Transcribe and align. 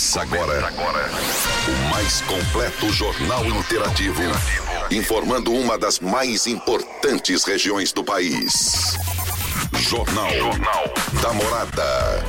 Começa 0.00 0.22
agora, 0.22 0.66
agora 0.66 1.10
o 1.68 1.90
mais 1.90 2.22
completo 2.22 2.90
jornal 2.90 3.44
interativo, 3.44 4.22
informando 4.90 5.52
uma 5.52 5.76
das 5.76 6.00
mais 6.00 6.46
importantes 6.46 7.44
regiões 7.44 7.92
do 7.92 8.02
país. 8.02 8.96
Jornal, 9.74 10.30
jornal 10.30 10.84
da 11.22 11.34
Morada. 11.34 12.24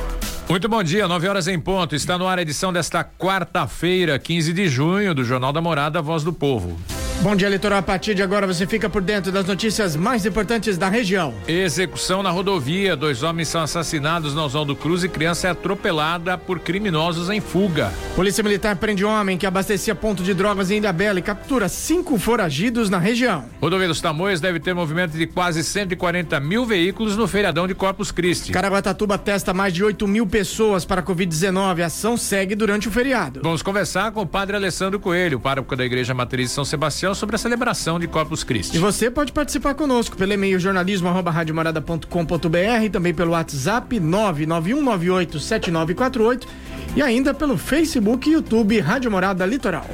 Muito 0.50 0.68
bom 0.68 0.82
dia, 0.82 1.08
9 1.08 1.26
horas 1.26 1.48
em 1.48 1.58
ponto. 1.58 1.96
Está 1.96 2.18
no 2.18 2.28
ar 2.28 2.38
a 2.38 2.42
edição 2.42 2.74
desta 2.74 3.02
quarta-feira, 3.02 4.18
15 4.18 4.52
de 4.52 4.68
junho, 4.68 5.14
do 5.14 5.24
Jornal 5.24 5.50
da 5.50 5.62
Morada, 5.62 6.02
Voz 6.02 6.22
do 6.22 6.32
Povo. 6.32 6.78
Bom 7.22 7.36
dia, 7.36 7.48
leitor. 7.48 7.72
A 7.72 7.80
partir 7.80 8.16
de 8.16 8.22
agora 8.22 8.48
você 8.48 8.66
fica 8.66 8.90
por 8.90 9.00
dentro 9.00 9.30
das 9.30 9.46
notícias 9.46 9.94
mais 9.94 10.26
importantes 10.26 10.76
da 10.76 10.88
região. 10.88 11.32
Execução 11.46 12.20
na 12.20 12.30
rodovia. 12.30 12.96
Dois 12.96 13.22
homens 13.22 13.46
são 13.46 13.62
assassinados 13.62 14.34
na 14.34 14.44
Oswaldo 14.44 14.74
Cruz 14.74 15.04
e 15.04 15.08
criança 15.08 15.46
é 15.46 15.50
atropelada 15.52 16.36
por 16.36 16.58
criminosos 16.58 17.30
em 17.30 17.40
fuga. 17.40 17.92
Polícia 18.16 18.42
Militar 18.42 18.74
prende 18.74 19.04
um 19.04 19.08
homem 19.08 19.38
que 19.38 19.46
abastecia 19.46 19.94
ponto 19.94 20.24
de 20.24 20.34
drogas 20.34 20.72
em 20.72 20.78
Ilhabela 20.78 21.20
e 21.20 21.22
captura 21.22 21.68
cinco 21.68 22.18
foragidos 22.18 22.90
na 22.90 22.98
região. 22.98 23.44
Rodovia 23.60 23.86
dos 23.86 24.00
Tamoios 24.00 24.40
deve 24.40 24.58
ter 24.58 24.74
movimento 24.74 25.16
de 25.16 25.28
quase 25.28 25.62
140 25.62 26.40
mil 26.40 26.66
veículos 26.66 27.16
no 27.16 27.28
feriadão 27.28 27.68
de 27.68 27.74
Corpus 27.74 28.10
Christi. 28.10 28.50
Caraguatatuba 28.50 29.16
testa 29.16 29.54
mais 29.54 29.72
de 29.72 29.84
8 29.84 30.08
mil 30.08 30.26
pessoas 30.26 30.84
para 30.84 31.00
a 31.00 31.04
Covid-19. 31.04 31.82
A 31.82 31.86
ação 31.86 32.16
segue 32.16 32.56
durante 32.56 32.88
o 32.88 32.90
feriado. 32.90 33.42
Vamos 33.44 33.62
conversar 33.62 34.10
com 34.10 34.22
o 34.22 34.26
padre 34.26 34.56
Alessandro 34.56 34.98
Coelho, 34.98 35.38
pároco 35.38 35.76
da 35.76 35.84
Igreja 35.84 36.12
Matriz 36.12 36.48
de 36.48 36.54
São 36.56 36.64
Sebastião 36.64 37.11
sobre 37.14 37.36
a 37.36 37.38
celebração 37.38 37.98
de 37.98 38.06
Corpus 38.06 38.44
Christi. 38.44 38.76
E 38.76 38.80
você 38.80 39.10
pode 39.10 39.32
participar 39.32 39.74
conosco 39.74 40.16
pelo 40.16 40.32
e-mail 40.32 40.58
jornalismo@radiomorada.com.br, 40.58 42.90
também 42.90 43.14
pelo 43.14 43.32
WhatsApp 43.32 44.00
991987948 44.00 46.46
e 46.94 47.02
ainda 47.02 47.32
pelo 47.32 47.56
Facebook 47.56 48.28
e 48.28 48.34
YouTube 48.34 48.78
Rádio 48.80 49.10
Morada 49.10 49.46
Litoral. 49.46 49.86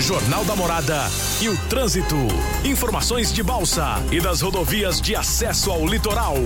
Jornal 0.00 0.44
da 0.44 0.54
Morada 0.54 1.06
e 1.40 1.48
o 1.48 1.56
trânsito. 1.68 2.14
Informações 2.64 3.32
de 3.32 3.42
Balsa 3.42 3.96
e 4.12 4.20
das 4.20 4.42
rodovias 4.42 5.00
de 5.00 5.16
acesso 5.16 5.70
ao 5.70 5.86
litoral. 5.86 6.36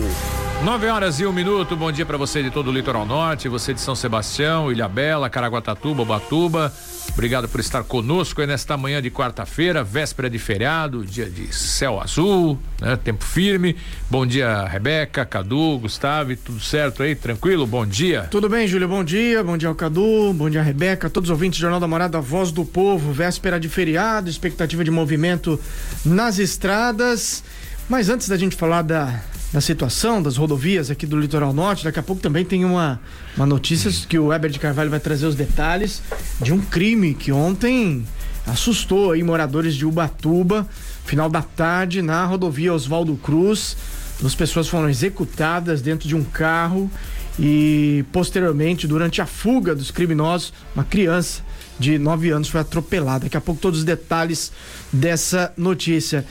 9 0.62 0.88
horas 0.88 1.20
e 1.20 1.26
um 1.26 1.32
minuto. 1.32 1.76
Bom 1.76 1.90
dia 1.90 2.06
para 2.06 2.16
você 2.16 2.42
de 2.42 2.50
todo 2.50 2.70
o 2.70 2.72
litoral 2.72 3.04
norte, 3.04 3.48
você 3.48 3.74
de 3.74 3.80
São 3.80 3.94
Sebastião, 3.94 4.70
Ilhabela, 4.70 5.28
Caraguatatuba, 5.28 6.04
Batuba. 6.04 6.72
Obrigado 7.20 7.46
por 7.50 7.60
estar 7.60 7.84
conosco 7.84 8.40
aí 8.40 8.46
nesta 8.46 8.78
manhã 8.78 9.02
de 9.02 9.10
quarta-feira, 9.10 9.84
véspera 9.84 10.30
de 10.30 10.38
feriado, 10.38 11.04
dia 11.04 11.28
de 11.28 11.54
céu 11.54 12.00
azul, 12.00 12.58
né? 12.80 12.96
Tempo 12.96 13.22
firme. 13.22 13.76
Bom 14.08 14.24
dia, 14.24 14.64
Rebeca, 14.64 15.26
Cadu, 15.26 15.78
Gustavo, 15.80 16.34
tudo 16.34 16.58
certo 16.60 17.02
aí? 17.02 17.14
Tranquilo? 17.14 17.66
Bom 17.66 17.84
dia. 17.84 18.22
Tudo 18.30 18.48
bem, 18.48 18.66
Júlio? 18.66 18.88
Bom 18.88 19.04
dia. 19.04 19.44
Bom 19.44 19.58
dia 19.58 19.68
ao 19.68 19.74
Cadu, 19.74 20.32
bom 20.32 20.48
dia, 20.48 20.62
Rebeca, 20.62 21.10
todos 21.10 21.28
os 21.28 21.32
ouvintes 21.32 21.58
do 21.58 21.60
Jornal 21.60 21.78
da 21.78 21.86
Morada, 21.86 22.18
Voz 22.22 22.50
do 22.50 22.64
Povo, 22.64 23.12
véspera 23.12 23.60
de 23.60 23.68
feriado, 23.68 24.30
expectativa 24.30 24.82
de 24.82 24.90
movimento 24.90 25.60
nas 26.02 26.38
estradas. 26.38 27.44
Mas 27.86 28.08
antes 28.08 28.30
da 28.30 28.38
gente 28.38 28.56
falar 28.56 28.80
da, 28.80 29.20
da 29.52 29.60
situação 29.60 30.22
das 30.22 30.36
rodovias 30.36 30.90
aqui 30.90 31.06
do 31.06 31.18
litoral 31.18 31.52
norte. 31.52 31.84
Daqui 31.84 31.98
a 31.98 32.02
pouco 32.02 32.22
também 32.22 32.44
tem 32.44 32.64
uma, 32.64 33.00
uma 33.36 33.46
notícia 33.46 33.90
que 34.08 34.18
o 34.18 34.26
Weber 34.26 34.50
de 34.50 34.58
Carvalho 34.58 34.90
vai 34.90 35.00
trazer 35.00 35.26
os 35.26 35.34
detalhes 35.34 36.02
de 36.40 36.52
um 36.52 36.60
crime 36.60 37.14
que 37.14 37.32
ontem 37.32 38.06
assustou 38.46 39.12
aí 39.12 39.22
moradores 39.22 39.74
de 39.74 39.84
Ubatuba, 39.84 40.66
final 41.04 41.28
da 41.28 41.42
tarde, 41.42 42.02
na 42.02 42.24
rodovia 42.24 42.72
Oswaldo 42.72 43.16
Cruz. 43.16 43.76
Duas 44.20 44.34
pessoas 44.34 44.68
foram 44.68 44.88
executadas 44.88 45.80
dentro 45.80 46.06
de 46.06 46.14
um 46.14 46.22
carro 46.22 46.90
e 47.38 48.04
posteriormente, 48.12 48.86
durante 48.86 49.22
a 49.22 49.26
fuga 49.26 49.74
dos 49.74 49.90
criminosos, 49.90 50.52
uma 50.74 50.84
criança 50.84 51.42
de 51.78 51.98
9 51.98 52.30
anos 52.30 52.48
foi 52.48 52.60
atropelada. 52.60 53.24
Daqui 53.24 53.36
a 53.36 53.40
pouco 53.40 53.60
todos 53.60 53.80
os 53.80 53.84
detalhes 53.84 54.52
dessa 54.92 55.52
notícia. 55.56 56.26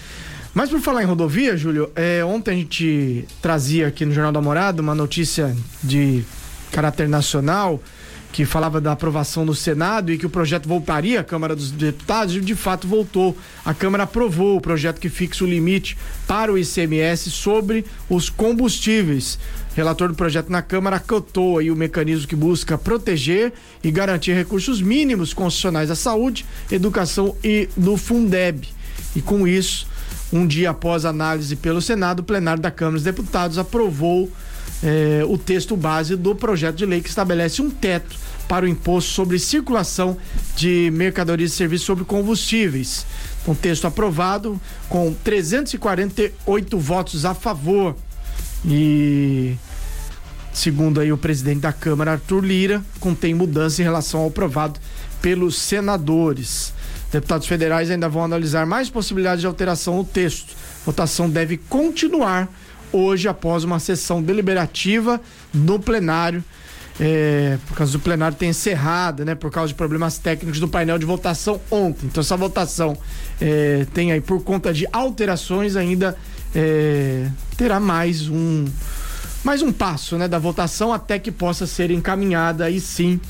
Mas 0.53 0.69
por 0.69 0.80
falar 0.81 1.03
em 1.03 1.05
rodovia, 1.05 1.55
Júlio, 1.55 1.92
é, 1.95 2.23
ontem 2.25 2.52
a 2.52 2.55
gente 2.55 3.26
trazia 3.42 3.87
aqui 3.87 4.04
no 4.04 4.11
Jornal 4.11 4.32
da 4.32 4.42
Morada 4.42 4.82
uma 4.82 4.95
notícia 4.95 5.55
de 5.83 6.23
caráter 6.71 7.08
nacional 7.08 7.82
que 8.32 8.45
falava 8.45 8.80
da 8.80 8.92
aprovação 8.92 9.43
no 9.43 9.55
Senado 9.55 10.11
e 10.11 10.17
que 10.17 10.26
o 10.26 10.30
projeto 10.30 10.67
voltaria 10.67 11.20
à 11.20 11.23
Câmara 11.23 11.55
dos 11.55 11.71
Deputados 11.71 12.36
e 12.36 12.42
de 12.42 12.55
fato 12.55 12.88
voltou. 12.88 13.36
A 13.65 13.73
Câmara 13.73 14.04
aprovou 14.04 14.58
o 14.58 14.61
projeto 14.61 14.99
que 14.99 15.09
fixa 15.09 15.43
o 15.43 15.48
limite 15.48 15.98
para 16.27 16.52
o 16.52 16.58
ICMS 16.58 17.32
sobre 17.32 17.86
os 18.08 18.30
combustíveis. 18.30 19.39
Relator 19.76 20.09
do 20.09 20.15
projeto 20.15 20.49
na 20.49 20.61
Câmara 20.61 20.98
acotou 20.98 21.58
aí 21.58 21.71
o 21.71 21.76
mecanismo 21.76 22.27
que 22.27 22.36
busca 22.36 22.77
proteger 22.77 23.54
e 23.83 23.89
garantir 23.89 24.33
recursos 24.33 24.82
mínimos 24.82 25.33
constitucionais 25.33 25.89
à 25.89 25.95
saúde, 25.95 26.45
educação 26.71 27.36
e 27.43 27.67
do 27.76 27.98
Fundeb. 27.98 28.67
E 29.15 29.21
com 29.21 29.48
isso, 29.48 29.88
um 30.32 30.45
dia 30.45 30.70
após 30.70 31.06
análise 31.06 31.56
pelo 31.56 31.82
Senado, 31.82 32.20
o 32.20 32.23
plenário 32.23 32.62
da 32.62 32.72
Câmara 32.72 32.95
dos 32.95 33.04
Deputados 33.04 33.58
aprovou 33.58 34.30
eh, 34.84 35.23
o 35.28 35.38
texto 35.38 35.76
base 35.76 36.16
do 36.16 36.36
projeto 36.36 36.78
de 36.78 36.86
lei 36.86 37.02
que 37.02 37.10
estabelece 37.10 37.62
um 37.62 37.70
teto 37.70 38.16
para 38.48 38.66
o 38.66 38.68
imposto 38.68 39.12
sobre 39.12 39.38
circulação 39.38 40.18
de 40.56 40.89
mercadorias 40.92 41.52
e 41.52 41.56
serviços 41.56 41.86
sobre 41.86 42.04
combustíveis. 42.04 43.06
Um 43.48 43.56
texto 43.56 43.86
aprovado 43.86 44.60
com 44.88 45.14
348 45.23 46.78
votos 46.80 47.26
a 47.26 47.34
favor. 47.34 47.95
E 48.66 49.56
segundo 50.54 51.00
aí 51.00 51.12
o 51.12 51.18
presidente 51.18 51.62
da 51.62 51.72
Câmara, 51.73 52.14
Arthur 52.14 52.44
Lira, 52.44 52.84
contém 53.00 53.34
mudança 53.34 53.82
em 53.82 53.86
relação 53.86 54.22
ao 54.22 54.28
aprovado 54.28 54.80
pelos 55.22 55.58
senadores. 55.58 56.73
Deputados 57.11 57.47
federais 57.47 57.89
ainda 57.89 58.08
vão 58.08 58.23
analisar 58.23 58.65
mais 58.65 58.89
possibilidades 58.89 59.42
de 59.42 59.47
alteração 59.47 59.97
no 59.97 60.03
texto. 60.03 60.55
Votação 60.86 61.30
deve 61.30 61.58
continuar 61.58 62.47
hoje 62.92 63.27
após 63.27 63.64
uma 63.64 63.80
sessão 63.80 64.21
deliberativa 64.21 65.20
no 65.53 65.80
plenário. 65.80 66.43
É, 67.02 67.58
por 67.65 67.77
causa 67.77 67.93
do 67.93 67.99
plenário 67.99 68.36
ter 68.37 68.47
encerrado, 68.47 69.23
né? 69.23 69.33
Por 69.33 69.49
causa 69.49 69.70
de 69.70 69.73
problemas 69.73 70.17
técnicos 70.17 70.59
do 70.59 70.67
painel 70.67 70.99
de 70.99 71.05
votação 71.05 71.59
ontem. 71.71 72.08
Então 72.08 72.20
essa 72.20 72.36
votação 72.36 72.97
é, 73.39 73.87
tem 73.93 74.11
aí 74.11 74.20
por 74.20 74.43
conta 74.43 74.73
de 74.73 74.86
alterações 74.91 75.77
ainda 75.77 76.17
é, 76.53 77.30
terá 77.55 77.80
mais 77.80 78.27
um 78.27 78.65
mais 79.41 79.61
um 79.61 79.71
passo, 79.71 80.17
né, 80.17 80.27
da 80.27 80.37
votação 80.37 80.91
até 80.91 81.17
que 81.17 81.31
possa 81.31 81.65
ser 81.65 81.89
encaminhada 81.91 82.65
aí 82.65 82.81
sim 82.81 83.21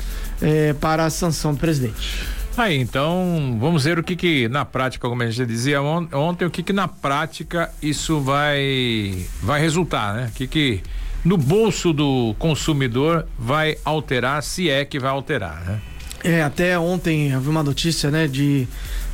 para 0.80 1.04
a 1.04 1.10
sanção 1.10 1.54
do 1.54 1.60
presidente. 1.60 2.39
Aí, 2.60 2.78
então, 2.78 3.56
vamos 3.58 3.84
ver 3.84 3.98
o 3.98 4.02
que 4.02 4.14
que 4.14 4.46
na 4.48 4.66
prática, 4.66 5.08
como 5.08 5.22
a 5.22 5.30
gente 5.30 5.46
dizia 5.46 5.80
on, 5.80 6.06
ontem, 6.12 6.44
o 6.44 6.50
que 6.50 6.62
que 6.62 6.74
na 6.74 6.86
prática 6.86 7.70
isso 7.82 8.20
vai 8.20 9.24
vai 9.42 9.58
resultar, 9.58 10.14
né? 10.14 10.28
O 10.30 10.36
que 10.36 10.46
que 10.46 10.82
no 11.24 11.38
bolso 11.38 11.90
do 11.90 12.34
consumidor 12.38 13.26
vai 13.38 13.78
alterar, 13.82 14.42
se 14.42 14.68
é 14.68 14.84
que 14.84 14.98
vai 14.98 15.10
alterar, 15.10 15.64
né? 15.64 15.80
É, 16.22 16.42
até 16.42 16.78
ontem 16.78 17.32
havia 17.32 17.50
uma 17.50 17.62
notícia, 17.62 18.10
né, 18.10 18.28
de 18.28 18.68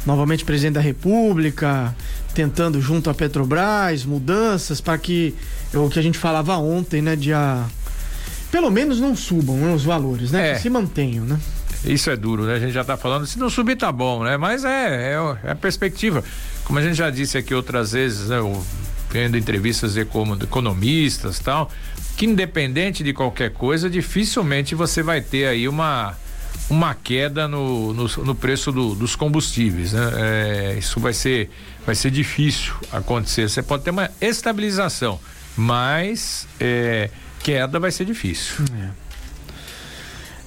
novamente 0.05 0.45
presidente 0.45 0.75
da 0.75 0.81
República 0.81 1.95
tentando 2.34 2.81
junto 2.81 3.09
à 3.09 3.15
Petrobras 3.15 4.05
mudanças 4.05 4.81
para 4.81 4.99
que 4.99 5.33
o 5.73 5.89
que 5.89 6.01
a 6.01 6.03
gente 6.03 6.19
falava 6.19 6.57
ontem, 6.59 7.01
né, 7.01 7.15
de 7.15 7.33
a 7.33 7.65
pelo 8.51 8.73
menos 8.73 8.99
não 8.99 9.15
subam 9.15 9.57
né, 9.57 9.73
os 9.73 9.84
valores, 9.84 10.33
né, 10.33 10.51
É. 10.51 10.55
que 10.55 10.63
se 10.63 10.69
mantenham, 10.71 11.25
né? 11.25 11.39
Isso 11.85 12.11
é 12.11 12.17
duro, 12.17 12.45
né? 12.45 12.55
A 12.55 12.59
gente 12.59 12.73
já 12.73 12.83
tá 12.85 12.97
falando, 12.97 13.27
se 13.27 13.39
não 13.39 13.49
subir 13.51 13.77
tá 13.77 13.93
bom, 13.93 14.25
né? 14.25 14.37
Mas 14.37 14.65
é, 14.65 15.13
é, 15.15 15.37
é 15.45 15.51
a 15.53 15.55
perspectiva. 15.55 16.23
Como 16.65 16.79
a 16.79 16.83
gente 16.83 16.97
já 16.97 17.11
disse 17.11 17.39
aqui 17.39 17.55
outras 17.55 17.93
vezes, 17.93 18.29
né? 18.29 18.39
Vendo 19.11 19.37
entrevistas 19.37 19.95
de 19.95 20.01
economistas 20.01 21.39
tal, 21.39 21.71
que 22.17 22.27
independente 22.27 23.05
de 23.05 23.13
qualquer 23.13 23.51
coisa, 23.53 23.89
dificilmente 23.89 24.75
você 24.75 25.03
vai 25.03 25.21
ter 25.21 25.47
aí 25.47 25.69
uma 25.69 26.15
uma 26.69 26.95
queda 26.95 27.47
no, 27.47 27.93
no, 27.93 28.09
no 28.25 28.34
preço 28.34 28.72
do- 28.72 28.95
dos 28.97 29.15
combustíveis, 29.15 29.93
né? 29.93 30.11
É, 30.17 30.77
isso 30.79 30.99
vai 30.99 31.13
ser 31.13 31.49
vai 31.84 31.95
ser 31.95 32.11
difícil 32.11 32.75
acontecer. 32.91 33.49
Você 33.49 33.63
pode 33.63 33.84
ter 33.84 33.91
uma 33.91 34.11
estabilização, 34.21 35.21
mas 35.57 36.49
é, 36.59 37.09
queda 37.41 37.79
vai 37.79 37.93
ser 37.93 38.05
difícil. 38.05 38.57
É 38.83 39.06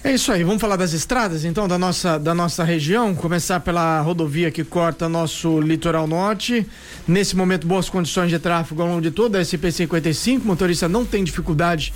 isso 0.05 0.31
aí, 0.31 0.45
vamos 0.45 0.61
falar 0.61 0.77
das 0.77 0.93
estradas 0.93 1.43
então 1.43 1.67
da 1.67 1.77
nossa, 1.77 2.17
da 2.17 2.33
nossa 2.33 2.63
região, 2.63 3.13
começar 3.13 3.59
pela 3.59 3.99
rodovia 3.99 4.49
que 4.49 4.63
corta 4.63 5.09
nosso 5.09 5.59
litoral 5.59 6.07
norte. 6.07 6.65
Nesse 7.05 7.35
momento, 7.35 7.67
boas 7.67 7.89
condições 7.89 8.29
de 8.29 8.39
tráfego 8.39 8.81
ao 8.81 8.87
longo 8.87 9.01
de 9.01 9.11
toda 9.11 9.39
a 9.39 9.41
SP-55, 9.41 10.43
motorista 10.45 10.87
não 10.87 11.03
tem 11.03 11.21
dificuldade 11.21 11.93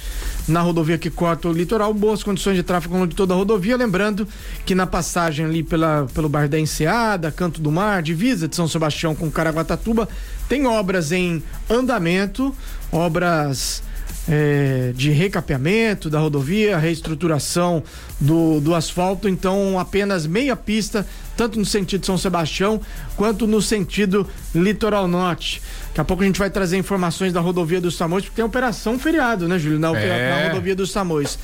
na 0.47 0.59
rodovia 0.59 0.97
que 0.97 1.09
corta 1.09 1.47
o 1.47 1.53
litoral, 1.53 1.93
boas 1.93 2.21
condições 2.23 2.55
de 2.55 2.63
tráfego 2.63 2.93
ao 2.93 2.99
longo 3.01 3.09
de 3.09 3.15
toda 3.15 3.33
a 3.33 3.37
rodovia. 3.37 3.77
Lembrando 3.77 4.27
que 4.65 4.75
na 4.75 4.85
passagem 4.85 5.45
ali 5.45 5.63
pela, 5.63 6.05
pelo 6.13 6.27
Bar 6.27 6.49
da 6.49 6.59
Enseada, 6.59 7.31
Canto 7.31 7.61
do 7.61 7.71
Mar, 7.71 8.01
divisa 8.01 8.49
de 8.49 8.55
São 8.55 8.67
Sebastião 8.67 9.15
com 9.15 9.31
Caraguatatuba, 9.31 10.09
tem 10.49 10.67
obras 10.67 11.13
em 11.13 11.41
andamento, 11.69 12.53
obras 12.91 13.81
é, 14.27 14.91
de 14.95 15.11
recapeamento 15.11 16.09
da 16.09 16.19
rodovia, 16.19 16.77
reestruturação 16.77 17.83
do, 18.19 18.59
do 18.61 18.73
asfalto, 18.73 19.27
então 19.27 19.77
apenas 19.77 20.25
meia 20.25 20.55
pista, 20.55 21.05
tanto 21.35 21.59
no 21.59 21.65
sentido 21.65 22.05
São 22.05 22.17
Sebastião 22.17 22.79
quanto 23.15 23.47
no 23.47 23.61
sentido 23.61 24.27
litoral 24.53 25.07
norte. 25.07 25.61
Daqui 25.87 26.01
a 26.01 26.03
pouco 26.03 26.23
a 26.23 26.25
gente 26.25 26.39
vai 26.39 26.49
trazer 26.49 26.77
informações 26.77 27.31
da 27.31 27.39
rodovia 27.39 27.79
dos 27.79 27.95
Tamoios, 27.95 28.25
porque 28.25 28.37
tem 28.37 28.45
operação 28.45 28.97
feriado, 28.97 29.47
né, 29.47 29.59
Júlio? 29.59 29.79
Na, 29.79 29.95
é. 29.95 30.29
na 30.29 30.47
rodovia 30.47 30.75
dos 30.75 30.91
Tamoios. 30.91 31.37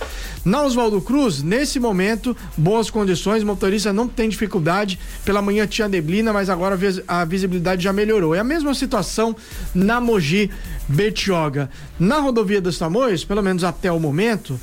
Na 0.43 0.63
Oswaldo 0.63 0.99
Cruz, 1.01 1.43
nesse 1.43 1.79
momento, 1.79 2.35
boas 2.57 2.89
condições, 2.89 3.43
motorista 3.43 3.93
não 3.93 4.07
tem 4.07 4.27
dificuldade. 4.27 4.97
Pela 5.23 5.41
manhã 5.41 5.67
tinha 5.67 5.87
neblina, 5.87 6.33
mas 6.33 6.49
agora 6.49 6.77
a 7.07 7.25
visibilidade 7.25 7.83
já 7.83 7.93
melhorou. 7.93 8.33
É 8.33 8.39
a 8.39 8.43
mesma 8.43 8.73
situação 8.73 9.35
na 9.75 10.01
Mogi 10.01 10.49
Betioga. 10.87 11.69
Na 11.99 12.19
rodovia 12.19 12.59
dos 12.59 12.77
Tamoios, 12.79 13.23
pelo 13.23 13.43
menos 13.43 13.63
até 13.63 13.91
o 13.91 13.99
momento, 13.99 14.59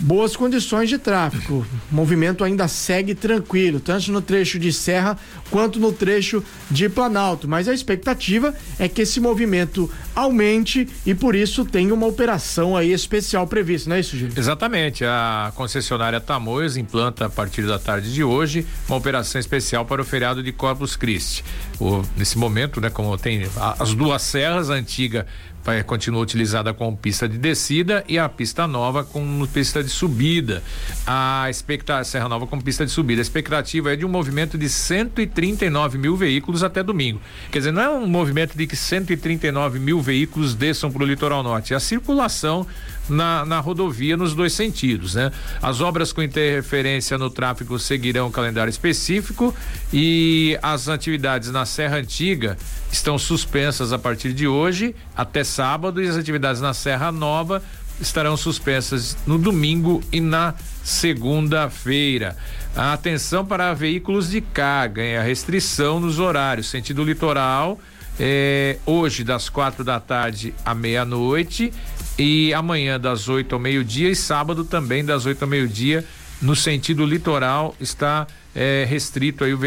boas 0.00 0.34
condições 0.34 0.88
de 0.88 0.98
tráfego. 0.98 1.66
O 1.90 1.94
movimento 1.94 2.42
ainda 2.42 2.66
segue 2.66 3.14
tranquilo, 3.14 3.78
tanto 3.78 4.10
no 4.10 4.20
trecho 4.20 4.58
de 4.58 4.72
Serra 4.72 5.16
quanto 5.50 5.78
no 5.78 5.92
trecho 5.92 6.42
de 6.70 6.88
Planalto. 6.88 7.46
Mas 7.46 7.68
a 7.68 7.74
expectativa 7.74 8.54
é 8.78 8.88
que 8.88 9.02
esse 9.02 9.20
movimento 9.20 9.90
aumente 10.14 10.88
e 11.04 11.14
por 11.14 11.34
isso 11.34 11.64
tem 11.64 11.92
uma 11.92 12.06
operação 12.06 12.76
aí 12.76 12.92
especial 12.92 13.46
prevista, 13.46 13.88
não 13.88 13.96
é 13.96 14.00
isso, 14.00 14.16
Gil? 14.16 14.30
Exatamente. 14.36 15.04
A 15.04 15.52
concessionária 15.54 16.20
Tamoios 16.20 16.76
implanta 16.76 17.26
a 17.26 17.30
partir 17.30 17.66
da 17.66 17.78
tarde 17.78 18.12
de 18.12 18.24
hoje 18.24 18.66
uma 18.88 18.96
operação 18.96 19.38
especial 19.38 19.84
para 19.84 20.00
o 20.00 20.04
feriado 20.04 20.42
de 20.42 20.52
Corpus 20.52 20.96
Christi. 20.96 21.44
O, 21.78 22.02
nesse 22.16 22.38
momento, 22.38 22.80
né, 22.80 22.90
como 22.90 23.16
tem 23.16 23.46
as 23.78 23.94
duas 23.94 24.22
serras, 24.22 24.70
a 24.70 24.74
antiga 24.74 25.26
vai 25.64 25.82
continua 25.82 26.20
utilizada 26.20 26.72
como 26.74 26.96
pista 26.96 27.28
de 27.28 27.38
descida 27.38 28.04
e 28.08 28.18
a 28.18 28.28
pista 28.28 28.66
nova 28.66 29.04
como 29.04 29.46
pista 29.48 29.82
de 29.82 29.90
subida. 29.90 30.62
A 31.06 31.46
expectativa 31.48 32.04
Serra 32.04 32.28
Nova 32.28 32.46
como 32.46 32.62
pista 32.62 32.84
de 32.84 32.92
subida. 32.92 33.20
A 33.20 33.22
expectativa 33.22 33.92
é 33.92 33.96
de 33.96 34.04
um 34.04 34.08
movimento 34.08 34.56
de 34.58 34.68
139 34.68 35.98
mil 35.98 36.16
veículos 36.16 36.62
até 36.62 36.82
domingo. 36.82 37.20
Quer 37.50 37.58
dizer, 37.58 37.72
não 37.72 37.82
é 37.82 37.90
um 37.90 38.06
movimento 38.06 38.56
de 38.56 38.66
que 38.66 38.76
139 38.76 39.78
mil 39.78 40.00
veículos 40.00 40.54
desçam 40.54 40.90
para 40.90 41.02
o 41.02 41.06
litoral 41.06 41.42
norte. 41.42 41.72
É 41.72 41.76
a 41.76 41.80
circulação 41.80 42.66
na, 43.08 43.44
na 43.44 43.60
rodovia 43.60 44.16
nos 44.16 44.34
dois 44.34 44.52
sentidos, 44.52 45.14
né? 45.14 45.32
As 45.60 45.80
obras 45.80 46.12
com 46.12 46.22
interferência 46.22 47.18
no 47.18 47.28
tráfego 47.28 47.78
seguirão 47.78 48.28
o 48.28 48.30
calendário 48.30 48.70
específico 48.70 49.54
e 49.92 50.58
as 50.62 50.88
atividades 50.88 51.50
na 51.50 51.66
Serra 51.66 51.96
Antiga 51.96 52.56
estão 52.90 53.18
suspensas 53.18 53.92
a 53.92 53.98
partir 53.98 54.32
de 54.32 54.46
hoje 54.46 54.94
até 55.16 55.44
sábado 55.44 56.02
e 56.02 56.08
as 56.08 56.16
atividades 56.16 56.60
na 56.60 56.74
Serra 56.74 57.12
Nova 57.12 57.62
estarão 58.00 58.36
suspensas 58.36 59.16
no 59.26 59.38
domingo 59.38 60.02
e 60.10 60.20
na 60.20 60.54
segunda-feira. 60.82 62.36
Atenção 62.74 63.44
para 63.44 63.74
veículos 63.74 64.30
de 64.30 64.40
carga, 64.40 65.02
hein? 65.02 65.16
a 65.16 65.22
restrição 65.22 66.00
nos 66.00 66.18
horários, 66.18 66.68
sentido 66.68 67.04
litoral, 67.04 67.78
é, 68.18 68.78
hoje 68.86 69.22
das 69.22 69.48
quatro 69.48 69.84
da 69.84 70.00
tarde 70.00 70.54
à 70.64 70.74
meia-noite 70.74 71.72
e 72.18 72.52
amanhã 72.52 72.98
das 72.98 73.28
8 73.28 73.54
ao 73.54 73.60
meio-dia 73.60 74.10
e 74.10 74.16
sábado 74.16 74.64
também 74.64 75.04
das 75.04 75.24
8 75.24 75.42
ao 75.42 75.48
meio-dia 75.48 76.04
no 76.40 76.54
sentido 76.54 77.06
litoral 77.06 77.74
está 77.80 78.26
é, 78.54 78.84
restrito 78.88 79.44
aí 79.44 79.54
o 79.54 79.60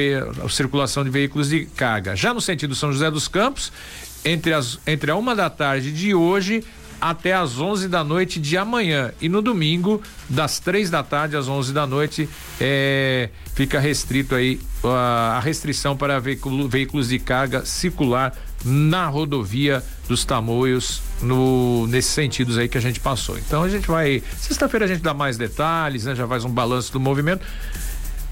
a 0.43 0.49
circulação 0.49 1.03
de 1.03 1.09
veículos 1.09 1.49
de 1.49 1.65
carga. 1.65 2.15
Já 2.15 2.33
no 2.33 2.41
sentido 2.41 2.75
São 2.75 2.91
José 2.91 3.09
dos 3.09 3.27
Campos, 3.27 3.71
entre 4.25 4.53
as 4.53 4.79
entre 4.85 5.11
a 5.11 5.15
uma 5.15 5.35
da 5.35 5.49
tarde 5.49 5.91
de 5.91 6.13
hoje 6.13 6.63
até 7.03 7.33
as 7.33 7.59
11 7.59 7.89
da 7.89 8.01
noite 8.01 8.39
de 8.39 8.57
amanhã 8.57 9.11
e 9.19 9.27
no 9.27 9.41
domingo 9.41 10.01
das 10.29 10.59
três 10.59 10.89
da 10.89 11.03
tarde 11.03 11.35
às 11.35 11.49
11 11.49 11.73
da 11.73 11.85
noite 11.85 12.29
é, 12.61 13.29
fica 13.53 13.77
restrito 13.77 14.33
aí 14.33 14.61
a, 14.81 15.35
a 15.35 15.39
restrição 15.41 15.97
para 15.97 16.17
veículo, 16.19 16.69
veículos 16.69 17.09
de 17.09 17.19
carga 17.19 17.65
circular 17.65 18.33
na 18.63 19.07
rodovia 19.07 19.83
dos 20.07 20.23
Tamoios 20.23 21.01
no 21.21 21.87
nesses 21.87 22.11
sentidos 22.11 22.57
aí 22.57 22.69
que 22.69 22.77
a 22.77 22.81
gente 22.81 23.01
passou. 23.01 23.37
Então 23.37 23.63
a 23.63 23.69
gente 23.69 23.85
vai 23.85 24.23
sexta-feira 24.37 24.85
a 24.85 24.87
gente 24.87 25.01
dá 25.01 25.13
mais 25.13 25.37
detalhes, 25.37 26.05
né? 26.05 26.15
Já 26.15 26.25
faz 26.25 26.45
um 26.45 26.49
balanço 26.49 26.93
do 26.93 27.01
movimento. 27.01 27.45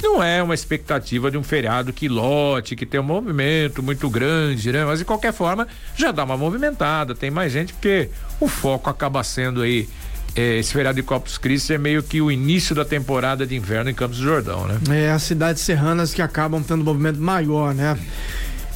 Não 0.02 0.22
é 0.24 0.42
uma 0.42 0.54
expectativa 0.54 1.30
de 1.30 1.38
um 1.38 1.44
feriado 1.44 1.94
que 1.94 2.08
lote, 2.08 2.76
que 2.76 2.86
tem 2.86 3.00
um 3.00 3.04
movimento 3.04 3.84
muito 3.84 4.10
grande, 4.10 4.72
né? 4.72 4.84
Mas 4.84 5.00
de 5.00 5.06
qualquer 5.06 5.32
forma, 5.32 5.68
já 5.96 6.12
dá 6.12 6.24
uma 6.24 6.36
movimentada, 6.36 7.14
tem 7.14 7.30
mais 7.30 7.52
gente, 7.52 7.74
porque 7.74 8.10
o 8.40 8.48
foco 8.48 8.90
acaba 8.90 9.24
sendo 9.24 9.62
aí 9.62 9.88
é, 10.36 10.58
esse 10.58 10.72
feriado 10.72 10.96
de 10.96 11.04
Corpus 11.04 11.38
Christi 11.38 11.74
é 11.74 11.78
meio 11.78 12.02
que 12.02 12.22
o 12.22 12.32
início 12.32 12.74
da 12.74 12.86
temporada 12.86 13.46
de 13.46 13.56
inverno 13.56 13.90
em 13.90 13.94
Campos 13.94 14.18
do 14.18 14.24
Jordão, 14.24 14.66
né? 14.66 14.80
É, 14.90 15.12
as 15.12 15.24
cidades 15.24 15.62
serranas 15.62 16.14
que 16.14 16.22
acabam 16.22 16.64
tendo 16.64 16.82
um 16.82 16.86
movimento 16.86 17.20
maior, 17.20 17.74
né? 17.74 17.98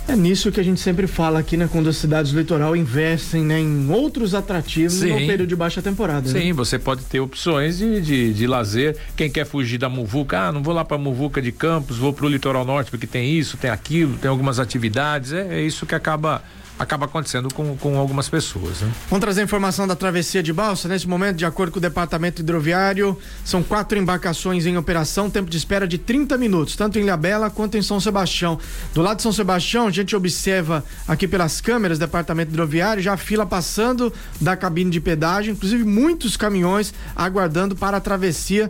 É 0.08 0.16
nisso 0.16 0.52
que 0.52 0.60
a 0.60 0.64
gente 0.64 0.80
sempre 0.80 1.08
fala 1.08 1.40
aqui, 1.40 1.58
né? 1.58 1.68
Quando 1.72 1.90
as 1.90 1.98
cidades 1.98 2.32
do 2.32 2.40
litoral 2.40 2.76
investem 2.76 3.44
né, 3.44 3.60
em 3.60 3.90
outros 3.90 4.36
atrativos 4.36 4.94
Sim. 4.94 5.10
no 5.10 5.18
período 5.18 5.48
de 5.48 5.56
baixa 5.56 5.82
temporada. 5.82 6.32
Né? 6.32 6.40
Sim, 6.40 6.48
né? 6.48 6.54
você 6.54 6.78
pode 6.78 7.04
ter 7.06 7.20
opções 7.20 7.80
de, 7.80 8.00
de, 8.02 8.34
de, 8.34 8.48
lazer. 8.48 8.96
Quem 9.16 9.30
quer 9.30 9.46
fugir 9.46 9.80
da 9.80 9.90
Muvuca, 9.90 10.48
ah, 10.48 10.52
não 10.52 10.62
vou 10.62 10.74
lá 10.74 10.86
pra 10.86 10.98
Muvuca 10.98 11.42
de 11.42 11.52
Campos, 11.52 11.98
vou 11.98 12.14
pro 12.14 12.28
litoral 12.28 12.64
norte 12.64 12.92
porque 12.92 13.08
tem 13.08 13.32
isso, 13.32 13.58
tem 13.58 13.72
aquilo, 13.72 14.16
tem 14.18 14.30
algumas 14.30 14.60
atividades. 14.60 15.34
É, 15.34 15.56
é 15.56 15.62
isso 15.62 15.88
que 15.88 15.96
acaba 15.96 16.44
acaba 16.78 17.06
acontecendo 17.06 17.54
com, 17.54 17.76
com 17.78 17.98
algumas 17.98 18.28
pessoas. 18.30 18.82
Né? 18.82 18.92
Vamos 19.10 19.22
trazer 19.22 19.42
informação 19.42 19.88
da 19.88 19.96
travessia 19.96 20.44
de 20.44 20.52
balsa. 20.52 20.88
Nesse 20.88 21.08
momento, 21.08 21.38
de 21.38 21.46
acordo 21.46 21.72
com 21.72 21.78
o 21.78 21.82
Departamento 21.82 22.42
Hidroviário, 22.42 23.18
são 23.44 23.64
quatro 23.64 23.98
embarcações 23.98 24.66
em 24.66 24.78
operação, 24.78 25.30
tempo 25.30 25.50
de 25.50 25.58
espera 25.58 25.88
de 25.88 25.98
30 25.98 26.38
minutos, 26.38 26.76
tanto 26.76 27.00
em 27.00 27.04
Ilhabela 27.04 27.50
quanto 27.50 27.78
em 27.78 27.82
São 27.82 28.00
Sebastião. 28.00 28.60
Do 28.94 29.02
lado 29.02 29.18
de 29.18 29.24
São 29.24 29.32
Sebastião, 29.32 29.88
a 29.88 29.92
gente 29.92 30.16
observa 30.16 30.84
aqui 31.08 31.28
pelas 31.28 31.62
câmeras 31.62 31.98
Departamento 31.98 32.52
Hidroviário 32.52 33.02
já 33.02 33.14
a 33.14 33.18
fila 33.18 33.46
passando 33.46 34.12
da 34.40 34.56
cabine 34.56 34.92
de 34.92 35.00
pedágio, 35.00 35.54
inclusive 35.54 35.84
muitos 35.84 36.36
caminhões 36.36 36.94
aguardando 37.16 37.76
para 37.76 37.98
a 37.98 38.02
travessia 38.02 38.70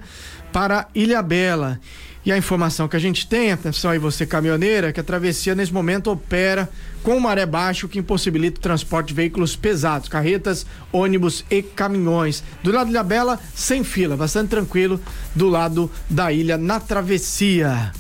para 0.51 0.87
Ilhabela. 0.95 1.79
E 2.25 2.31
a 2.31 2.37
informação 2.37 2.87
que 2.87 2.95
a 2.95 2.99
gente 2.99 3.27
tem, 3.27 3.51
atenção 3.51 3.91
aí 3.91 3.99
você 3.99 4.25
caminhoneira, 4.25 4.91
que 4.91 4.99
a 4.99 5.03
travessia 5.03 5.53
nesse 5.53 5.71
momento 5.71 6.09
opera 6.09 6.67
com 7.03 7.19
maré 7.19 7.45
baixa, 7.45 7.85
o 7.85 7.89
que 7.89 7.99
impossibilita 7.99 8.57
o 8.57 8.63
transporte 8.63 9.09
de 9.09 9.13
veículos 9.13 9.55
pesados, 9.55 10.09
carretas, 10.09 10.65
ônibus 10.91 11.45
e 11.51 11.61
caminhões. 11.61 12.43
Do 12.63 12.71
lado 12.71 12.89
Ilha 12.89 13.03
Bela, 13.03 13.39
sem 13.53 13.83
fila, 13.83 14.17
bastante 14.17 14.49
tranquilo, 14.49 14.99
do 15.35 15.47
lado 15.47 15.91
da 16.09 16.31
ilha 16.31 16.57
na 16.57 16.79
travessia. 16.79 17.91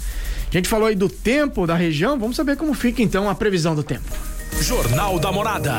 A 0.49 0.57
gente 0.57 0.67
falou 0.67 0.87
aí 0.87 0.95
do 0.95 1.07
tempo 1.07 1.67
da 1.67 1.75
região, 1.75 2.17
vamos 2.17 2.35
saber 2.35 2.57
como 2.57 2.73
fica 2.73 3.03
então 3.03 3.29
a 3.29 3.35
previsão 3.35 3.75
do 3.75 3.83
tempo. 3.83 4.34
Jornal 4.61 5.19
da 5.19 5.31
Morada. 5.31 5.73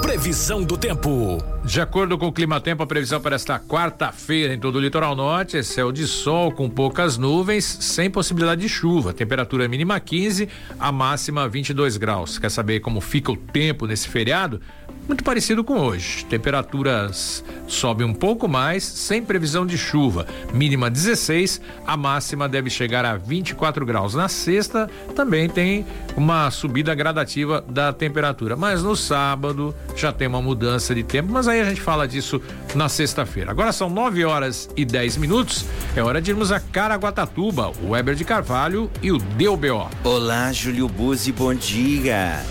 Previsão 0.00 0.62
do 0.64 0.76
tempo. 0.76 1.38
De 1.64 1.80
acordo 1.80 2.18
com 2.18 2.26
o 2.26 2.32
Clima 2.32 2.60
Tempo, 2.60 2.82
a 2.82 2.86
previsão 2.86 3.20
para 3.20 3.36
esta 3.36 3.60
quarta-feira 3.60 4.52
em 4.52 4.58
todo 4.58 4.76
o 4.76 4.80
litoral 4.80 5.14
norte 5.14 5.56
é 5.56 5.62
céu 5.62 5.92
de 5.92 6.06
sol 6.06 6.50
com 6.50 6.68
poucas 6.68 7.16
nuvens, 7.16 7.64
sem 7.64 8.10
possibilidade 8.10 8.60
de 8.60 8.68
chuva. 8.68 9.12
Temperatura 9.12 9.68
mínima 9.68 10.00
15, 10.00 10.48
a 10.78 10.90
máxima 10.90 11.48
22 11.48 11.96
graus. 11.96 12.38
Quer 12.38 12.50
saber 12.50 12.80
como 12.80 13.00
fica 13.00 13.30
o 13.30 13.36
tempo 13.36 13.86
nesse 13.86 14.08
feriado? 14.08 14.60
Muito 15.06 15.22
parecido 15.22 15.62
com 15.62 15.78
hoje. 15.78 16.24
Temperaturas 16.26 17.44
sobem 17.66 18.06
um 18.06 18.14
pouco 18.14 18.48
mais, 18.48 18.82
sem 18.84 19.22
previsão 19.22 19.66
de 19.66 19.76
chuva. 19.76 20.26
Mínima 20.52 20.90
16, 20.90 21.60
a 21.86 21.96
máxima 21.96 22.48
deve 22.48 22.70
chegar 22.70 23.04
a 23.04 23.16
24 23.16 23.84
graus. 23.84 24.14
Na 24.14 24.28
sexta 24.28 24.88
também 25.14 25.48
tem 25.48 25.86
uma 26.16 26.50
subida 26.50 26.94
gradativa 26.94 27.64
da 27.68 27.92
temperatura, 27.92 28.56
mas 28.56 28.82
no 28.82 28.96
sábado 28.96 29.74
já 29.96 30.12
tem 30.12 30.28
uma 30.28 30.42
mudança 30.42 30.94
de 30.94 31.02
tempo, 31.02 31.32
mas 31.32 31.48
aí 31.48 31.60
a 31.60 31.64
gente 31.64 31.80
fala 31.80 32.06
disso 32.06 32.40
na 32.74 32.88
sexta-feira. 32.88 33.50
Agora 33.50 33.72
são 33.72 33.90
9 33.90 34.24
horas 34.24 34.68
e 34.76 34.84
10 34.84 35.16
minutos. 35.18 35.64
É 35.94 36.02
hora 36.02 36.20
de 36.20 36.30
irmos 36.30 36.50
a 36.50 36.60
Caraguatatuba, 36.60 37.72
o 37.82 37.90
Weber 37.90 38.14
de 38.14 38.24
Carvalho 38.24 38.90
e 39.02 39.12
o 39.12 39.18
DBO. 39.18 39.90
Olá, 40.02 40.52
Júlio 40.52 40.88
Buzzi, 40.88 41.32
bom 41.32 41.54
dia. 41.54 42.42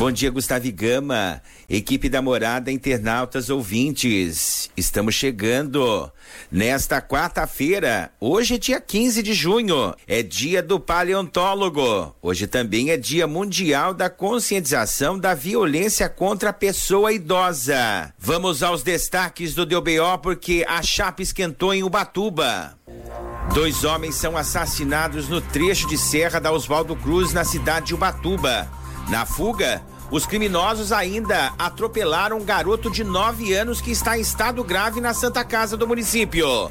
Bom 0.00 0.10
dia, 0.10 0.30
Gustavo 0.30 0.72
Gama, 0.72 1.42
equipe 1.68 2.08
da 2.08 2.22
Morada, 2.22 2.72
internautas 2.72 3.50
ouvintes. 3.50 4.70
Estamos 4.74 5.14
chegando 5.14 6.10
nesta 6.50 7.02
quarta-feira. 7.02 8.10
Hoje 8.18 8.54
é 8.54 8.58
dia 8.58 8.80
15 8.80 9.22
de 9.22 9.34
junho, 9.34 9.94
é 10.08 10.22
dia 10.22 10.62
do 10.62 10.80
paleontólogo. 10.80 12.16
Hoje 12.22 12.46
também 12.46 12.88
é 12.88 12.96
dia 12.96 13.26
mundial 13.26 13.92
da 13.92 14.08
conscientização 14.08 15.18
da 15.18 15.34
violência 15.34 16.08
contra 16.08 16.48
a 16.48 16.54
pessoa 16.54 17.12
idosa. 17.12 18.10
Vamos 18.18 18.62
aos 18.62 18.82
destaques 18.82 19.54
do 19.54 19.66
DBO 19.66 20.16
porque 20.22 20.64
a 20.66 20.82
chapa 20.82 21.20
esquentou 21.20 21.74
em 21.74 21.82
Ubatuba. 21.82 22.74
Dois 23.52 23.84
homens 23.84 24.14
são 24.14 24.34
assassinados 24.34 25.28
no 25.28 25.42
trecho 25.42 25.86
de 25.86 25.98
serra 25.98 26.40
da 26.40 26.50
Oswaldo 26.50 26.96
Cruz, 26.96 27.34
na 27.34 27.44
cidade 27.44 27.88
de 27.88 27.94
Ubatuba. 27.94 28.79
Na 29.10 29.26
fuga, 29.26 29.82
os 30.08 30.24
criminosos 30.24 30.92
ainda 30.92 31.52
atropelaram 31.58 32.38
um 32.38 32.44
garoto 32.44 32.88
de 32.88 33.02
9 33.02 33.52
anos 33.52 33.80
que 33.80 33.90
está 33.90 34.16
em 34.16 34.20
estado 34.20 34.62
grave 34.62 35.00
na 35.00 35.12
Santa 35.12 35.44
Casa 35.44 35.76
do 35.76 35.86
município. 35.86 36.70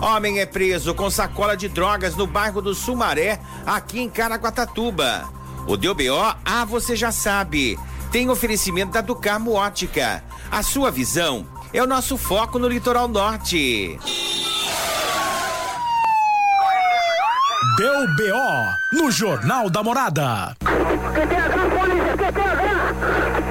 Homem 0.00 0.40
é 0.40 0.46
preso 0.46 0.94
com 0.94 1.10
sacola 1.10 1.54
de 1.54 1.68
drogas 1.68 2.16
no 2.16 2.26
bairro 2.26 2.62
do 2.62 2.74
Sumaré, 2.74 3.38
aqui 3.66 4.00
em 4.00 4.08
Caraguatatuba. 4.08 5.28
O 5.66 5.76
DBO, 5.76 6.34
ah, 6.42 6.64
você 6.64 6.96
já 6.96 7.12
sabe, 7.12 7.78
tem 8.10 8.30
oferecimento 8.30 8.92
da 8.92 9.02
Ducarmo 9.02 9.52
Ótica. 9.52 10.24
A 10.50 10.62
sua 10.62 10.90
visão 10.90 11.46
é 11.74 11.82
o 11.82 11.86
nosso 11.86 12.16
foco 12.16 12.58
no 12.58 12.68
litoral 12.68 13.06
norte. 13.06 13.98
Deu 17.80 18.06
BO 18.08 18.76
no 18.92 19.10
Jornal 19.10 19.70
da 19.70 19.82
Morada. 19.82 20.54